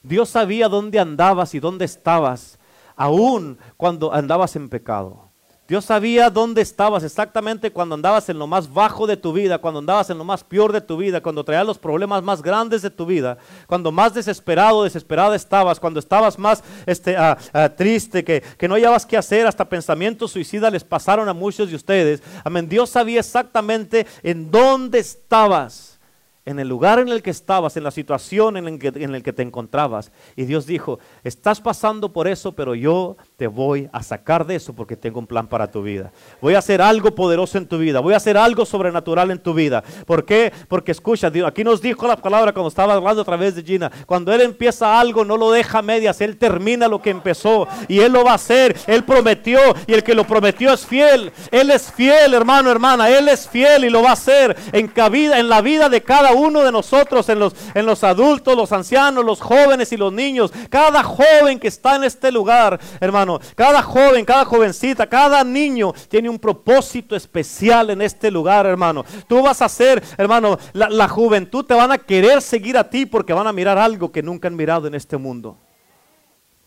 [0.03, 2.59] Dios sabía dónde andabas y dónde estabas,
[2.95, 5.28] aún cuando andabas en pecado.
[5.69, 9.81] Dios sabía dónde estabas exactamente cuando andabas en lo más bajo de tu vida, cuando
[9.81, 12.89] andabas en lo más peor de tu vida, cuando traías los problemas más grandes de
[12.89, 18.41] tu vida, cuando más desesperado, desesperada estabas, cuando estabas más este, ah, ah, triste, que,
[18.57, 22.23] que no hallabas qué hacer, hasta pensamientos suicidas les pasaron a muchos de ustedes.
[22.43, 22.67] Amén.
[22.67, 25.99] Dios sabía exactamente en dónde estabas
[26.45, 29.21] en el lugar en el que estabas, en la situación en el, que, en el
[29.21, 30.11] que te encontrabas.
[30.35, 34.73] Y Dios dijo, estás pasando por eso, pero yo te voy a sacar de eso
[34.73, 36.11] porque tengo un plan para tu vida.
[36.41, 39.53] Voy a hacer algo poderoso en tu vida, voy a hacer algo sobrenatural en tu
[39.53, 39.81] vida.
[40.05, 40.51] ¿Por qué?
[40.67, 44.33] Porque escucha, aquí nos dijo la palabra cuando estaba hablando a través de Gina, cuando
[44.33, 48.11] Él empieza algo, no lo deja a medias, Él termina lo que empezó y Él
[48.11, 51.31] lo va a hacer, Él prometió y el que lo prometió es fiel.
[51.49, 55.47] Él es fiel, hermano, hermana, Él es fiel y lo va a hacer en, en
[55.47, 59.39] la vida de cada uno de nosotros, en los, en los adultos, los ancianos, los
[59.39, 64.45] jóvenes y los niños, cada joven que está en este lugar, hermano, cada joven, cada
[64.45, 69.05] jovencita, cada niño tiene un propósito especial en este lugar, hermano.
[69.27, 73.05] Tú vas a ser, hermano, la, la juventud te van a querer seguir a ti
[73.05, 75.57] porque van a mirar algo que nunca han mirado en este mundo.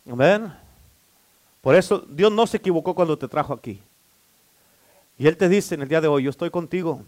[0.09, 0.53] Amén.
[1.61, 3.81] Por eso Dios no se equivocó cuando te trajo aquí.
[5.19, 7.03] Y Él te dice en el día de hoy, yo estoy contigo.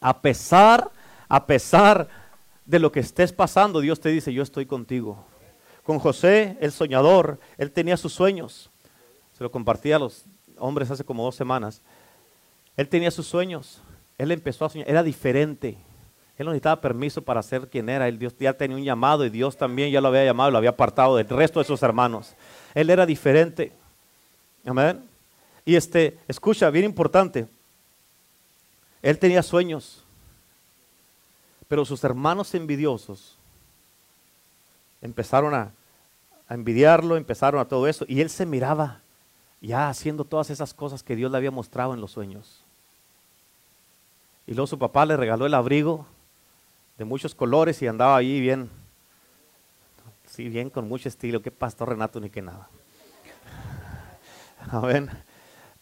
[0.00, 0.90] A pesar
[1.28, 2.08] a pesar
[2.64, 5.24] de lo que estés pasando, Dios te dice, yo estoy contigo.
[5.88, 8.68] Con José, el soñador, él tenía sus sueños.
[9.32, 10.26] Se lo compartía a los
[10.58, 11.80] hombres hace como dos semanas.
[12.76, 13.80] Él tenía sus sueños.
[14.18, 14.86] Él empezó a soñar.
[14.86, 15.78] Era diferente.
[16.36, 18.06] Él no necesitaba permiso para ser quien era.
[18.06, 20.58] Él Dios ya tenía un llamado y Dios también ya lo había llamado y lo
[20.58, 22.34] había apartado del resto de sus hermanos.
[22.74, 23.72] Él era diferente.
[24.66, 25.02] Amén.
[25.64, 27.48] Y este, escucha, bien importante.
[29.00, 30.04] Él tenía sueños.
[31.66, 33.38] Pero sus hermanos envidiosos
[35.00, 35.72] empezaron a,
[36.54, 39.00] envidiarlo, empezaron a todo eso, y él se miraba
[39.60, 42.64] ya haciendo todas esas cosas que Dios le había mostrado en los sueños.
[44.46, 46.06] Y luego su papá le regaló el abrigo
[46.96, 48.70] de muchos colores y andaba ahí bien,
[50.26, 52.68] sí, bien con mucho estilo, qué pastor Renato ni que nada.
[54.70, 55.10] Amén.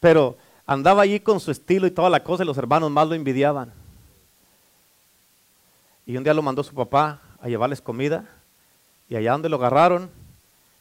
[0.01, 0.37] Pero
[0.67, 3.73] andaba allí con su estilo y toda la cosa y los hermanos más lo envidiaban.
[6.05, 8.25] Y un día lo mandó su papá a llevarles comida.
[9.09, 10.11] Y allá donde lo agarraron,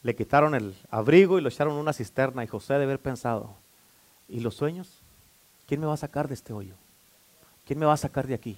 [0.06, 2.44] le quitaron el abrigo y lo echaron en una cisterna.
[2.44, 3.56] Y José debe haber pensado,
[4.30, 4.88] ¿y los sueños?
[5.66, 6.76] ¿Quién me va a sacar de este hoyo?
[7.66, 8.56] ¿Quién me va a sacar de aquí?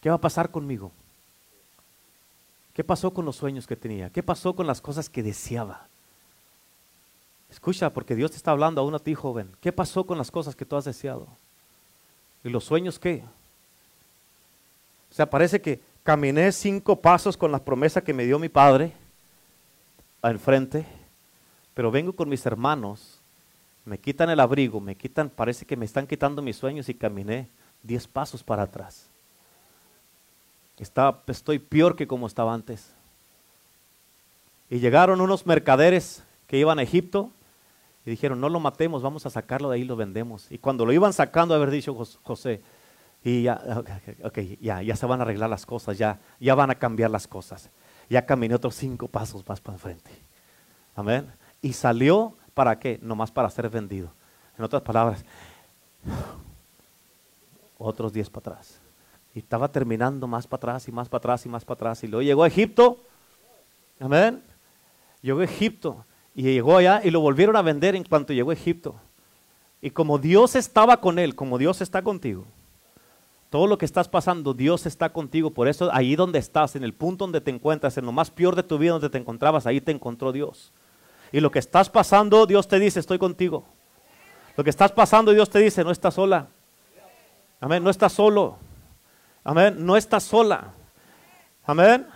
[0.00, 0.92] ¿Qué va a pasar conmigo?
[2.72, 4.10] ¿Qué pasó con los sueños que tenía?
[4.10, 5.88] ¿Qué pasó con las cosas que deseaba?
[7.50, 9.50] Escucha, porque Dios te está hablando aún a ti, joven.
[9.60, 11.26] ¿Qué pasó con las cosas que tú has deseado?
[12.44, 13.24] ¿Y los sueños qué?
[15.10, 18.92] O sea, parece que caminé cinco pasos con la promesa que me dio mi padre
[20.24, 20.86] al frente,
[21.74, 23.20] pero vengo con mis hermanos,
[23.84, 27.46] me quitan el abrigo, me quitan, parece que me están quitando mis sueños y caminé
[27.82, 29.06] diez pasos para atrás.
[31.26, 32.90] estoy peor que como estaba antes.
[34.70, 37.30] Y llegaron unos mercaderes que iban a Egipto
[38.06, 40.50] y dijeron, no lo matemos, vamos a sacarlo de ahí lo vendemos.
[40.50, 42.62] Y cuando lo iban sacando, haber dicho José,
[43.22, 43.60] y ya,
[44.24, 47.26] okay, ya, ya se van a arreglar las cosas, ya, ya van a cambiar las
[47.26, 47.68] cosas.
[48.14, 50.08] Ya caminé otros cinco pasos más para enfrente.
[50.94, 51.26] Amén.
[51.60, 53.00] Y salió para qué?
[53.02, 54.08] Nomás para ser vendido.
[54.56, 55.24] En otras palabras,
[57.76, 58.78] otros diez para atrás.
[59.34, 62.04] Y estaba terminando más para atrás y más para atrás y más para atrás.
[62.04, 63.00] Y luego llegó a Egipto.
[63.98, 64.44] Amén.
[65.20, 66.06] Llegó a Egipto.
[66.36, 68.94] Y llegó allá y lo volvieron a vender en cuanto llegó a Egipto.
[69.82, 72.44] Y como Dios estaba con él, como Dios está contigo,
[73.54, 75.52] todo lo que estás pasando, Dios está contigo.
[75.52, 78.56] Por eso ahí donde estás, en el punto donde te encuentras, en lo más peor
[78.56, 80.72] de tu vida donde te encontrabas, ahí te encontró Dios.
[81.30, 83.64] Y lo que estás pasando, Dios te dice, estoy contigo.
[84.56, 86.48] Lo que estás pasando, Dios te dice, no estás sola.
[87.60, 88.56] Amén, no estás solo.
[89.44, 90.72] Amén, no estás sola.
[91.64, 92.08] Amén.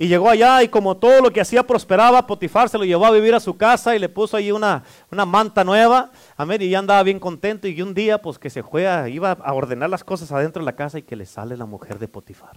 [0.00, 3.10] Y llegó allá y como todo lo que hacía prosperaba, Potifar se lo llevó a
[3.10, 4.82] vivir a su casa y le puso ahí una,
[5.12, 6.10] una manta nueva.
[6.38, 6.62] Amén.
[6.62, 7.68] Y ya andaba bien contento.
[7.68, 10.72] Y un día, pues que se fue, iba a ordenar las cosas adentro de la
[10.72, 12.56] casa y que le sale la mujer de Potifar.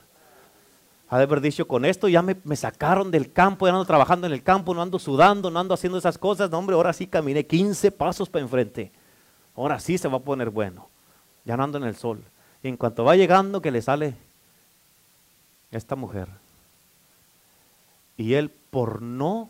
[1.09, 4.25] Ha de haber dicho, con esto ya me, me, sacaron del campo, ya ando trabajando
[4.25, 6.49] en el campo, no ando sudando, no ando haciendo esas cosas.
[6.49, 8.89] No, hombre, ahora sí caminé 15 pasos para enfrente.
[9.57, 10.87] Ahora sí se va a poner bueno.
[11.43, 12.23] Ya no ando en el sol.
[12.63, 14.13] Y en cuanto va llegando, que le sale
[15.71, 16.29] esta mujer
[18.17, 19.49] y él, por no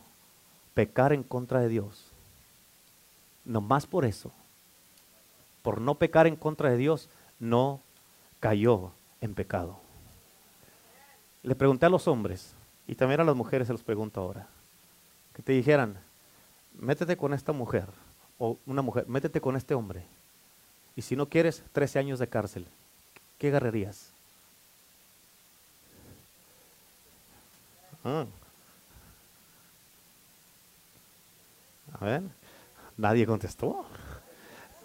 [0.73, 2.05] pecar en contra de Dios,
[3.45, 4.31] nomás por eso,
[5.61, 7.09] por no pecar en contra de Dios,
[7.39, 7.81] no
[8.39, 8.91] cayó
[9.21, 9.79] en pecado.
[11.43, 12.53] Le pregunté a los hombres,
[12.87, 14.47] y también a las mujeres se los pregunto ahora,
[15.33, 15.97] que te dijeran,
[16.79, 17.87] métete con esta mujer,
[18.37, 20.03] o una mujer, métete con este hombre.
[20.95, 22.67] Y si no quieres, 13 años de cárcel.
[23.37, 24.11] ¿Qué agarrarías?
[28.03, 28.25] Ah.
[31.99, 32.21] A
[32.97, 33.85] nadie contestó.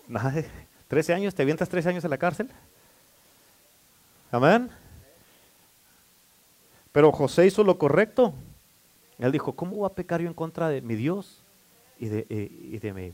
[0.06, 0.48] Nadie.
[0.88, 1.34] ¿13 años?
[1.34, 2.50] ¿Te avientas 13 años en la cárcel?
[4.30, 4.70] Amén.
[6.92, 8.34] Pero José hizo lo correcto.
[9.18, 11.42] Él dijo, ¿cómo voy a pecar yo en contra de mi Dios
[11.98, 13.12] y de, eh, de, mi,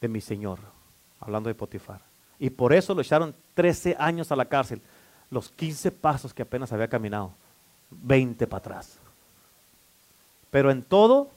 [0.00, 0.58] de mi Señor?
[1.20, 2.00] Hablando de Potifar.
[2.38, 4.80] Y por eso lo echaron 13 años a la cárcel.
[5.30, 7.32] Los 15 pasos que apenas había caminado.
[7.90, 8.98] 20 para atrás.
[10.50, 11.30] Pero en todo,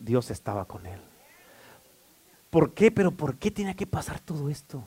[0.00, 1.00] Dios estaba con él.
[2.50, 2.90] ¿Por qué?
[2.90, 4.82] Pero ¿por qué tenía que pasar todo esto?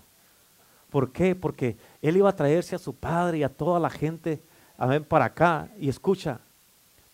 [0.90, 1.36] ¿Por qué?
[1.36, 4.42] Porque él iba a traerse a su padre y a toda la gente
[4.78, 5.70] amén, para acá.
[5.80, 6.40] Y escucha,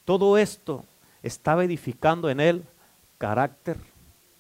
[0.05, 0.85] todo esto
[1.21, 2.65] estaba edificando en él
[3.17, 3.77] carácter,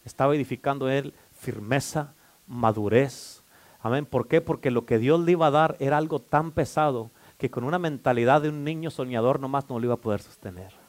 [0.05, 2.13] estaba edificando en él firmeza,
[2.47, 3.41] madurez.
[3.81, 4.05] Amén.
[4.05, 4.41] ¿Por qué?
[4.41, 7.79] Porque lo que Dios le iba a dar era algo tan pesado que con una
[7.79, 10.82] mentalidad de un niño soñador nomás no lo iba a poder sostener.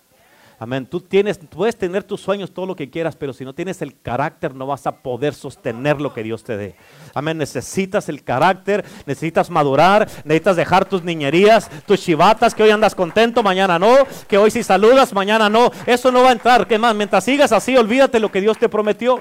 [0.58, 0.86] Amén.
[0.86, 4.00] Tú tienes, puedes tener tus sueños, todo lo que quieras, pero si no tienes el
[4.00, 6.76] carácter, no vas a poder sostener lo que Dios te dé.
[7.12, 7.38] Amén.
[7.38, 13.42] Necesitas el carácter, necesitas madurar, necesitas dejar tus niñerías, tus chivatas, que hoy andas contento,
[13.42, 13.94] mañana no,
[14.28, 15.70] que hoy si saludas, mañana no.
[15.86, 16.66] Eso no va a entrar.
[16.66, 16.94] ¿Qué más?
[16.94, 19.20] Mientras sigas así, olvídate lo que Dios te prometió.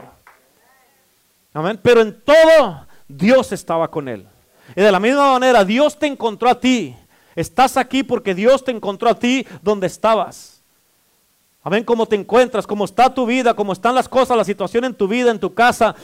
[1.54, 1.80] Amén.
[1.82, 4.28] Pero en todo, Dios estaba con él.
[4.76, 6.96] Y de la misma manera, Dios te encontró a ti.
[7.36, 10.53] Estás aquí porque Dios te encontró a ti donde estabas.
[11.66, 14.94] Amén, cómo te encuentras, cómo está tu vida, cómo están las cosas, la situación en
[14.94, 15.96] tu vida, en tu casa,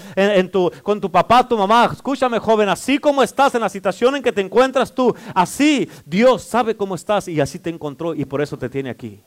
[0.83, 1.89] con tu papá, tu mamá.
[1.91, 6.43] Escúchame, joven, así como estás en la situación en que te encuentras tú, así Dios
[6.43, 9.21] sabe cómo estás y así te encontró y por eso te tiene aquí.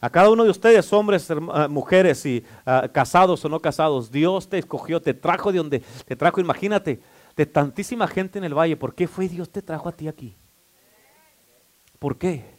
[0.00, 1.36] A cada uno de ustedes, hombres, eh,
[1.68, 6.16] mujeres y ah, casados o no casados, Dios te escogió, te trajo de donde te
[6.16, 6.40] trajo.
[6.40, 7.00] Imagínate,
[7.36, 10.36] de tantísima gente en el valle, ¿por qué fue Dios te trajo a ti aquí?
[12.00, 12.53] ¿Por qué?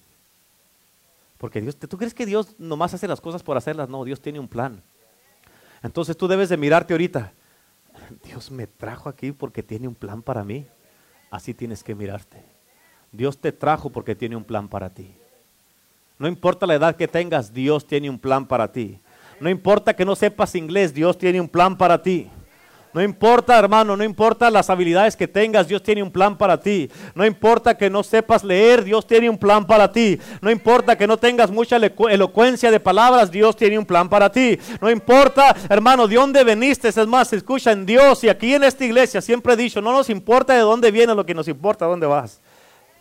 [1.37, 3.89] Porque Dios, ¿tú crees que Dios nomás hace las cosas por hacerlas?
[3.89, 4.81] No, Dios tiene un plan.
[5.83, 7.33] Entonces tú debes de mirarte ahorita.
[8.23, 10.65] Dios me trajo aquí porque tiene un plan para mí.
[11.29, 12.43] Así tienes que mirarte.
[13.11, 15.15] Dios te trajo porque tiene un plan para ti.
[16.17, 18.99] No importa la edad que tengas, Dios tiene un plan para ti.
[19.39, 22.29] No importa que no sepas inglés, Dios tiene un plan para ti.
[22.95, 26.89] No importa, hermano, no importa las habilidades que tengas, Dios tiene un plan para ti.
[27.13, 30.17] No importa que no sepas leer, Dios tiene un plan para ti.
[30.39, 34.57] No importa que no tengas mucha elocuencia de palabras, Dios tiene un plan para ti.
[34.79, 38.85] No importa, hermano, de dónde veniste, es más, escucha en Dios y aquí en esta
[38.85, 42.07] iglesia siempre he dicho, no nos importa de dónde vienes, lo que nos importa dónde
[42.07, 42.39] vas.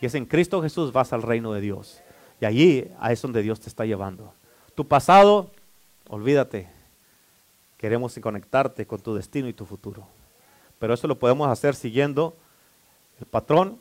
[0.01, 2.01] Y es en Cristo Jesús vas al reino de Dios.
[2.41, 4.35] Y allí a es donde Dios te está llevando.
[4.75, 5.53] Tu pasado,
[6.09, 6.74] olvídate,
[7.85, 10.07] Queremos conectarte con tu destino y tu futuro.
[10.79, 12.35] Pero eso lo podemos hacer siguiendo
[13.21, 13.79] el patrón,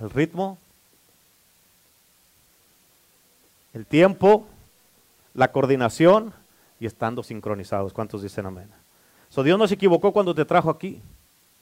[0.00, 0.56] el ritmo,
[3.74, 4.46] el tiempo,
[5.34, 6.32] la coordinación
[6.80, 7.92] y estando sincronizados.
[7.92, 8.70] ¿Cuántos dicen amén?
[9.28, 11.02] So, Dios no se equivocó cuando te trajo aquí.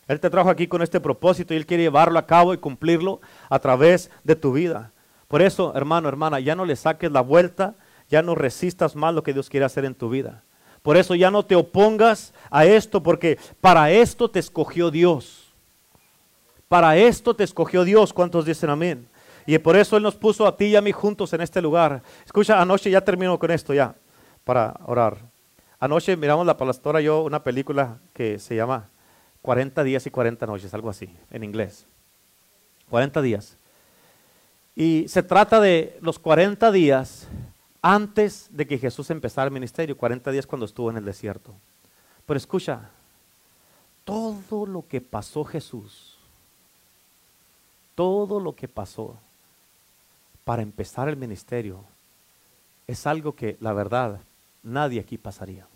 [0.07, 3.21] Él te trajo aquí con este propósito y Él quiere llevarlo a cabo y cumplirlo
[3.49, 4.93] a través de tu vida.
[5.27, 7.75] Por eso, hermano, hermana, ya no le saques la vuelta,
[8.09, 10.45] ya no resistas más lo que Dios quiere hacer en tu vida.
[10.83, 15.53] Por eso ya no te opongas a esto, porque para esto te escogió Dios.
[16.69, 18.13] Para esto te escogió Dios.
[18.13, 19.09] ¿Cuántos dicen amén?
[19.47, 22.03] Y por eso Él nos puso a ti y a mí juntos en este lugar.
[22.27, 23.95] Escucha, anoche ya termino con esto ya,
[24.45, 25.17] para orar.
[25.81, 28.91] Anoche miramos la pastora yo una película que se llama
[29.43, 31.87] 40 días y 40 noches, algo así, en inglés.
[32.91, 33.57] 40 días.
[34.77, 37.27] Y se trata de los 40 días
[37.83, 41.55] antes de que Jesús empezara el ministerio, 40 días cuando estuvo en el desierto.
[42.27, 42.91] Pero escucha,
[44.05, 46.17] todo lo que pasó Jesús,
[47.95, 49.17] todo lo que pasó
[50.45, 51.85] para empezar el ministerio,
[52.87, 54.21] es algo que la verdad
[54.63, 55.69] nadie aquí pasaríamos.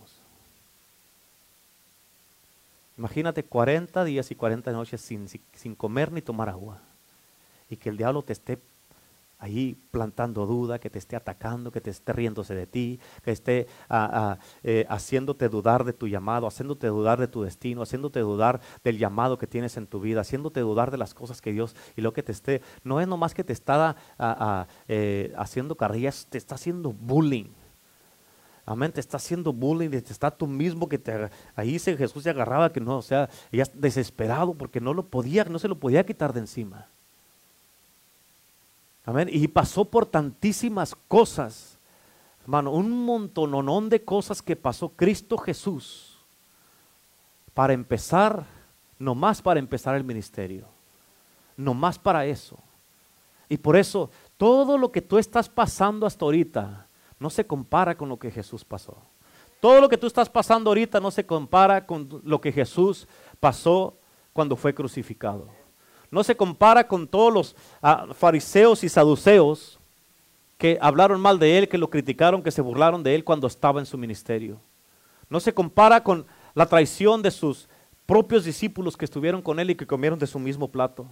[2.96, 6.78] Imagínate 40 días y 40 noches sin, comer ni tomar agua
[7.68, 8.58] y que el diablo te esté
[9.42, 13.66] ahí plantando duda, que te esté atacando, que te esté riéndose de ti, que esté
[13.88, 18.60] ah, ah, eh, haciéndote dudar de tu llamado, haciéndote dudar de tu destino, haciéndote dudar
[18.84, 22.02] del llamado que tienes en tu vida, haciéndote dudar de las cosas que Dios y
[22.02, 26.38] lo que te esté, no es nomás que te está ah, eh, haciendo carrillas, te
[26.38, 27.46] está haciendo bullying.
[28.64, 32.30] Amén, te está haciendo bullying, te está tú mismo que te, ahí se, Jesús se
[32.30, 36.06] agarraba que no, o sea, ya desesperado porque no lo podía, no se lo podía
[36.06, 36.86] quitar de encima.
[39.04, 39.28] Amén.
[39.30, 41.78] Y pasó por tantísimas cosas,
[42.42, 46.18] hermano, un montononón de cosas que pasó Cristo Jesús
[47.54, 48.44] para empezar,
[48.98, 50.66] nomás para empezar el ministerio.
[51.56, 52.58] Nomás para eso.
[53.48, 56.86] Y por eso, todo lo que tú estás pasando hasta ahorita
[57.18, 58.96] no se compara con lo que Jesús pasó.
[59.60, 63.06] Todo lo que tú estás pasando ahorita no se compara con lo que Jesús
[63.38, 63.96] pasó
[64.32, 65.46] cuando fue crucificado.
[66.12, 69.80] No se compara con todos los ah, fariseos y saduceos
[70.58, 73.80] que hablaron mal de él, que lo criticaron, que se burlaron de él cuando estaba
[73.80, 74.60] en su ministerio.
[75.30, 77.66] No se compara con la traición de sus
[78.04, 81.06] propios discípulos que estuvieron con él y que comieron de su mismo plato.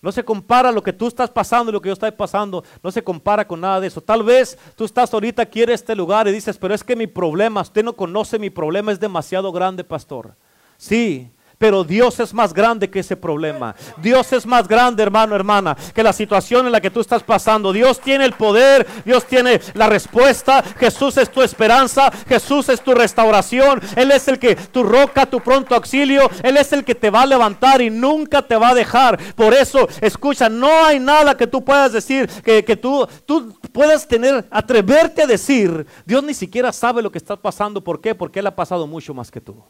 [0.00, 2.64] No se compara lo que tú estás pasando y lo que yo estoy pasando.
[2.82, 4.00] No se compara con nada de eso.
[4.00, 7.60] Tal vez tú estás ahorita aquí este lugar y dices, pero es que mi problema,
[7.60, 10.34] usted no conoce mi problema, es demasiado grande, pastor.
[10.78, 13.74] Sí, pero Dios es más grande que ese problema.
[13.96, 17.72] Dios es más grande, hermano, hermana, que la situación en la que tú estás pasando.
[17.72, 20.62] Dios tiene el poder, Dios tiene la respuesta.
[20.78, 23.80] Jesús es tu esperanza, Jesús es tu restauración.
[23.96, 26.28] Él es el que, tu roca, tu pronto auxilio.
[26.42, 29.18] Él es el que te va a levantar y nunca te va a dejar.
[29.34, 34.46] Por eso, escucha, no hay nada que tú puedas decir, que, tú, tú puedas tener,
[34.50, 35.86] atreverte a decir.
[36.04, 37.82] Dios ni siquiera sabe lo que está pasando.
[37.82, 38.14] ¿Por qué?
[38.14, 39.64] Porque Él ha pasado mucho más que tú.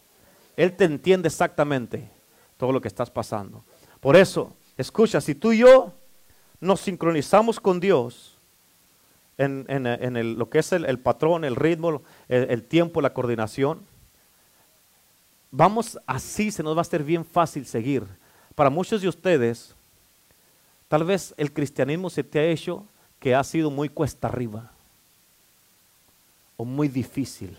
[0.57, 2.09] Él te entiende exactamente
[2.57, 3.63] todo lo que estás pasando.
[4.01, 5.93] Por eso, escucha, si tú y yo
[6.61, 8.39] nos sincronizamos con Dios
[9.39, 13.81] en, lo que es el, patrón, el ritmo, el, tiempo, la coordinación,
[15.51, 18.05] vamos así, se nos va a hacer bien fácil seguir.
[18.55, 19.75] Para muchos de ustedes,
[20.89, 22.87] tal vez el cristianismo se te ha hecho
[23.21, 24.71] que ha sido muy cuesta arriba
[26.57, 27.57] o muy difícil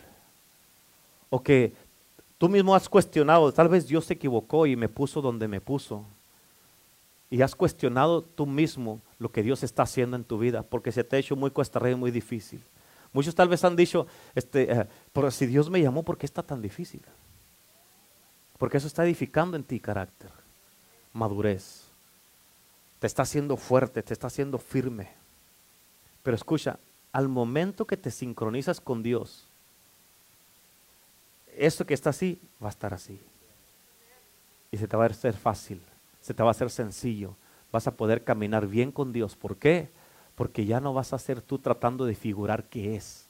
[1.30, 1.74] o que
[2.38, 6.06] Tú mismo has cuestionado, tal vez Dios se equivocó y me puso donde me puso.
[7.30, 11.04] Y has cuestionado tú mismo lo que Dios está haciendo en tu vida, porque se
[11.04, 12.62] te ha hecho muy cuesta y muy difícil.
[13.12, 16.44] Muchos tal vez han dicho, este, eh, pero si Dios me llamó, ¿por qué está
[16.44, 17.02] tan difícil?
[18.58, 20.30] Porque eso está edificando en ti carácter,
[21.14, 21.86] madurez.
[23.00, 25.10] Te está haciendo fuerte, te está haciendo firme.
[26.24, 26.80] Pero escucha,
[27.12, 29.47] al momento que te sincronizas con Dios,
[31.58, 33.20] esto que está así va a estar así.
[34.72, 35.82] Y se te va a hacer fácil,
[36.22, 37.36] se te va a hacer sencillo.
[37.72, 39.36] Vas a poder caminar bien con Dios.
[39.36, 39.90] ¿Por qué?
[40.36, 43.28] Porque ya no vas a ser tú tratando de figurar qué es.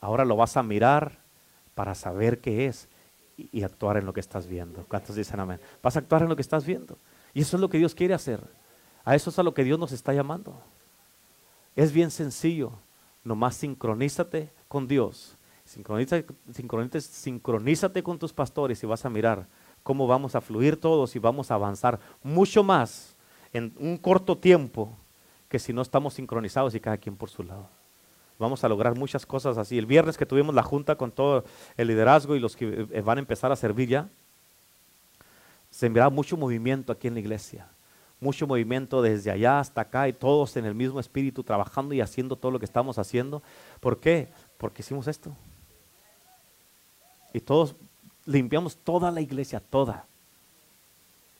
[0.00, 1.18] Ahora lo vas a mirar
[1.74, 2.88] para saber qué es
[3.36, 4.84] y, actuar en lo que estás viendo.
[4.88, 5.60] ¿Cuántos dicen amén?
[5.82, 6.98] Vas a actuar en lo que estás viendo.
[7.34, 8.40] Y eso es lo que Dios quiere hacer.
[9.04, 10.60] A eso es a lo que Dios nos está llamando.
[11.76, 12.72] Es bien sencillo.
[13.24, 15.36] Nomás sincronízate con Dios
[15.72, 16.26] Sincronízate,
[17.10, 19.46] sincronízate con tus pastores y vas a mirar
[19.82, 23.16] cómo vamos a fluir todos y vamos a avanzar mucho más
[23.54, 24.94] en un corto tiempo
[25.48, 27.70] que si no estamos sincronizados y cada quien por su lado.
[28.38, 29.78] Vamos a lograr muchas cosas así.
[29.78, 31.42] El viernes que tuvimos la junta con todo
[31.78, 34.10] el liderazgo y los que eh, van a empezar a servir ya,
[35.70, 37.66] se enviará mucho movimiento aquí en la iglesia.
[38.20, 42.36] Mucho movimiento desde allá hasta acá y todos en el mismo espíritu trabajando y haciendo
[42.36, 43.42] todo lo que estamos haciendo.
[43.80, 44.28] ¿Por qué?
[44.58, 45.34] Porque hicimos esto.
[47.32, 47.74] Y todos
[48.26, 50.04] limpiamos toda la iglesia, toda.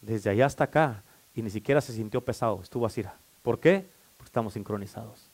[0.01, 1.03] Desde allá hasta acá.
[1.35, 3.03] Y ni siquiera se sintió pesado, estuvo así.
[3.43, 3.87] ¿Por qué?
[4.17, 5.27] Porque estamos sincronizados.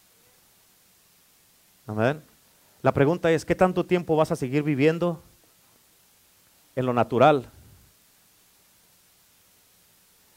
[1.87, 2.23] Amén.
[2.83, 5.21] La pregunta es, ¿qué tanto tiempo vas a seguir viviendo
[6.77, 7.49] en lo natural?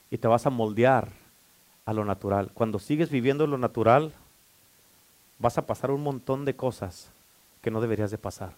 [0.10, 1.10] Y te vas a moldear
[1.86, 2.52] a lo natural.
[2.54, 4.12] Cuando sigues viviendo en lo natural,
[5.40, 7.10] vas a pasar un montón de cosas
[7.62, 8.54] que no deberías de pasar.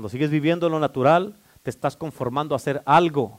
[0.00, 3.38] Cuando sigues viviendo lo natural, te estás conformando a hacer algo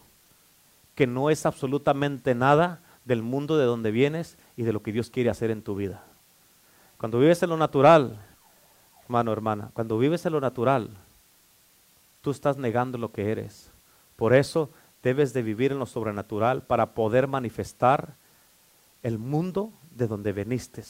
[0.93, 5.09] que no es absolutamente nada del mundo de donde vienes y de lo que Dios
[5.09, 6.03] quiere hacer en tu vida.
[6.99, 8.23] Cuando vives en lo natural,
[9.01, 10.91] hermano, hermana, cuando vives en lo natural,
[12.21, 13.71] tú estás negando lo que eres.
[14.15, 14.69] Por eso
[15.01, 18.17] debes de vivir en lo sobrenatural para poder manifestar
[19.01, 20.83] el mundo de donde veniste.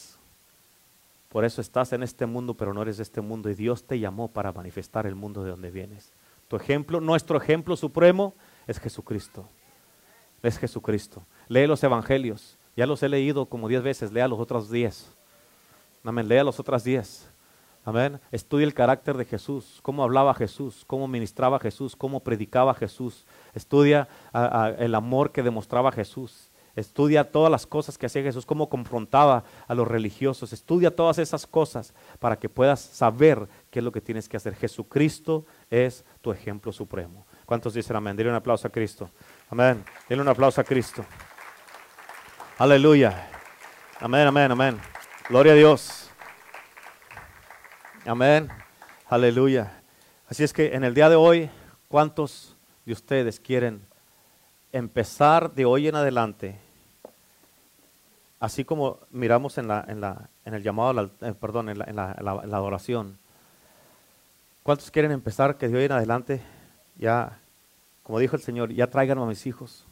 [1.32, 3.49] Por eso estás en este mundo, pero no eres de este mundo.
[3.49, 6.11] Y Dios te llamó para manifestar el mundo de donde vienes.
[6.49, 8.34] Tu ejemplo, nuestro ejemplo supremo
[8.67, 9.47] es Jesucristo.
[10.43, 11.23] Es Jesucristo.
[11.47, 12.57] Lee los evangelios.
[12.75, 14.11] Ya los he leído como diez veces.
[14.11, 15.15] Lea los otros diez.
[16.03, 16.27] Amén.
[16.27, 17.32] Lea los otros diez.
[17.86, 18.19] Amén.
[18.32, 23.25] Estudia el carácter de Jesús, cómo hablaba Jesús, cómo ministraba Jesús, cómo predicaba Jesús.
[23.53, 24.07] Estudia
[24.77, 26.51] el amor que demostraba Jesús.
[26.76, 30.53] Estudia todas las cosas que hacía Jesús, cómo confrontaba a los religiosos.
[30.53, 34.55] Estudia todas esas cosas para que puedas saber qué es lo que tienes que hacer.
[34.55, 37.26] Jesucristo es tu ejemplo supremo.
[37.45, 38.15] ¿Cuántos dicen amén?
[38.15, 39.09] Dile un aplauso a Cristo.
[39.49, 39.84] Amén.
[40.07, 41.03] Dile un aplauso a Cristo.
[42.57, 43.28] Aleluya.
[43.99, 44.80] Amén, amén, amén.
[45.28, 46.09] Gloria a Dios.
[48.05, 48.49] Amén.
[49.09, 49.84] Aleluya.
[50.28, 51.49] Así es que en el día de hoy,
[51.89, 52.55] ¿cuántos
[52.86, 53.86] de ustedes quieren
[54.72, 56.57] empezar de hoy en adelante,
[58.39, 61.95] así como miramos en, la, en, la, en el llamado, eh, perdón, en la, en,
[61.95, 63.17] la, adoración,
[64.63, 66.41] ¿cuántos quieren empezar que de hoy en adelante
[66.97, 67.39] ya,
[68.03, 69.86] como dijo el Señor, ya traigan a mis hijos?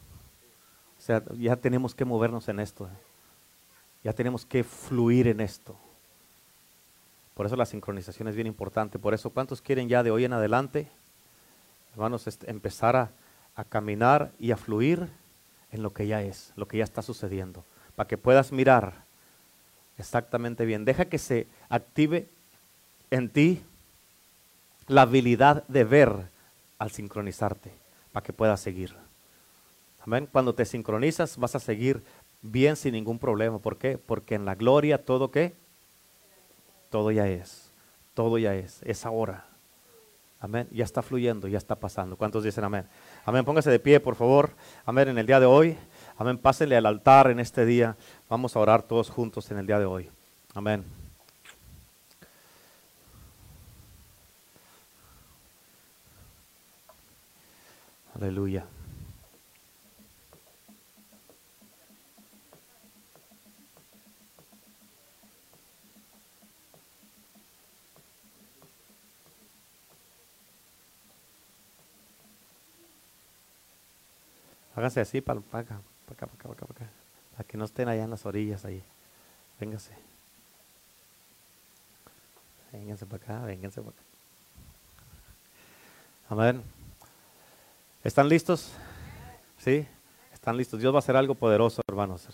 [0.98, 2.86] O sea, ya tenemos que movernos en esto.
[2.86, 2.98] Eh.
[4.04, 5.74] Ya tenemos que fluir en esto.
[7.34, 8.98] Por eso la sincronización es bien importante.
[8.98, 10.88] Por eso, ¿cuántos quieren ya de hoy en adelante,
[11.92, 13.10] hermanos, este, empezar a,
[13.60, 15.08] a caminar y a fluir
[15.70, 17.62] en lo que ya es, lo que ya está sucediendo?
[17.94, 19.04] Para que puedas mirar
[19.98, 20.86] exactamente bien.
[20.86, 22.28] Deja que se active
[23.10, 23.62] en ti
[24.88, 26.30] la habilidad de ver
[26.78, 27.70] al sincronizarte,
[28.12, 28.94] para que puedas seguir.
[30.00, 30.26] Amén.
[30.32, 32.02] Cuando te sincronizas vas a seguir
[32.40, 33.58] bien sin ningún problema.
[33.58, 33.98] ¿Por qué?
[33.98, 35.54] Porque en la gloria todo qué?
[36.88, 37.70] Todo ya es.
[38.14, 38.80] Todo ya es.
[38.84, 39.49] Es ahora.
[40.40, 40.66] Amén.
[40.70, 42.16] Ya está fluyendo, ya está pasando.
[42.16, 42.86] ¿Cuántos dicen amén?
[43.26, 43.44] Amén.
[43.44, 44.50] Póngase de pie, por favor.
[44.86, 45.08] Amén.
[45.08, 45.76] En el día de hoy.
[46.16, 46.38] Amén.
[46.38, 47.96] Pásenle al altar en este día.
[48.28, 50.10] Vamos a orar todos juntos en el día de hoy.
[50.54, 50.82] Amén.
[58.14, 58.64] Aleluya.
[74.74, 78.24] Háganse así para acá, para acá, para acá, para que no estén allá en las
[78.26, 78.82] orillas ahí.
[79.58, 79.92] Véngase.
[82.72, 84.02] Vénganse para acá, vénganse para acá.
[86.28, 86.62] Amén.
[88.04, 88.72] ¿Están listos?
[89.58, 89.86] ¿Sí?
[90.32, 90.80] ¿Están listos?
[90.80, 92.28] Dios va a hacer algo poderoso, hermanos.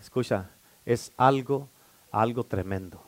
[0.00, 0.50] Escucha,
[0.86, 1.68] es algo,
[2.12, 3.02] algo tremendo.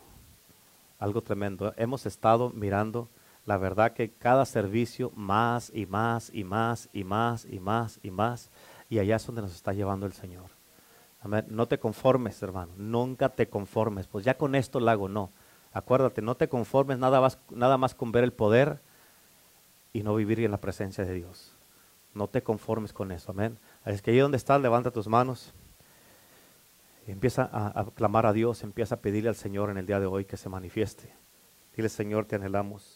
[0.99, 1.73] Algo tremendo.
[1.77, 3.09] Hemos estado mirando
[3.47, 8.11] la verdad que cada servicio más y más y más y más y más y
[8.11, 8.51] más
[8.91, 10.51] y allá es donde nos está llevando el Señor.
[11.21, 11.47] Amén.
[11.49, 12.73] No te conformes, hermano.
[12.77, 14.07] Nunca te conformes.
[14.07, 15.31] Pues ya con esto lo hago, no.
[15.73, 18.81] Acuérdate, no te conformes nada más, nada más con ver el poder
[19.93, 21.53] y no vivir en la presencia de Dios.
[22.15, 23.59] No te conformes con eso, amén.
[23.85, 25.53] Es que ahí donde estás, levanta tus manos.
[27.07, 30.01] Y empieza a, a clamar a Dios, empieza a pedirle al Señor en el día
[30.01, 31.13] de hoy que se manifieste.
[31.77, 32.96] Dile, Señor, te anhelamos.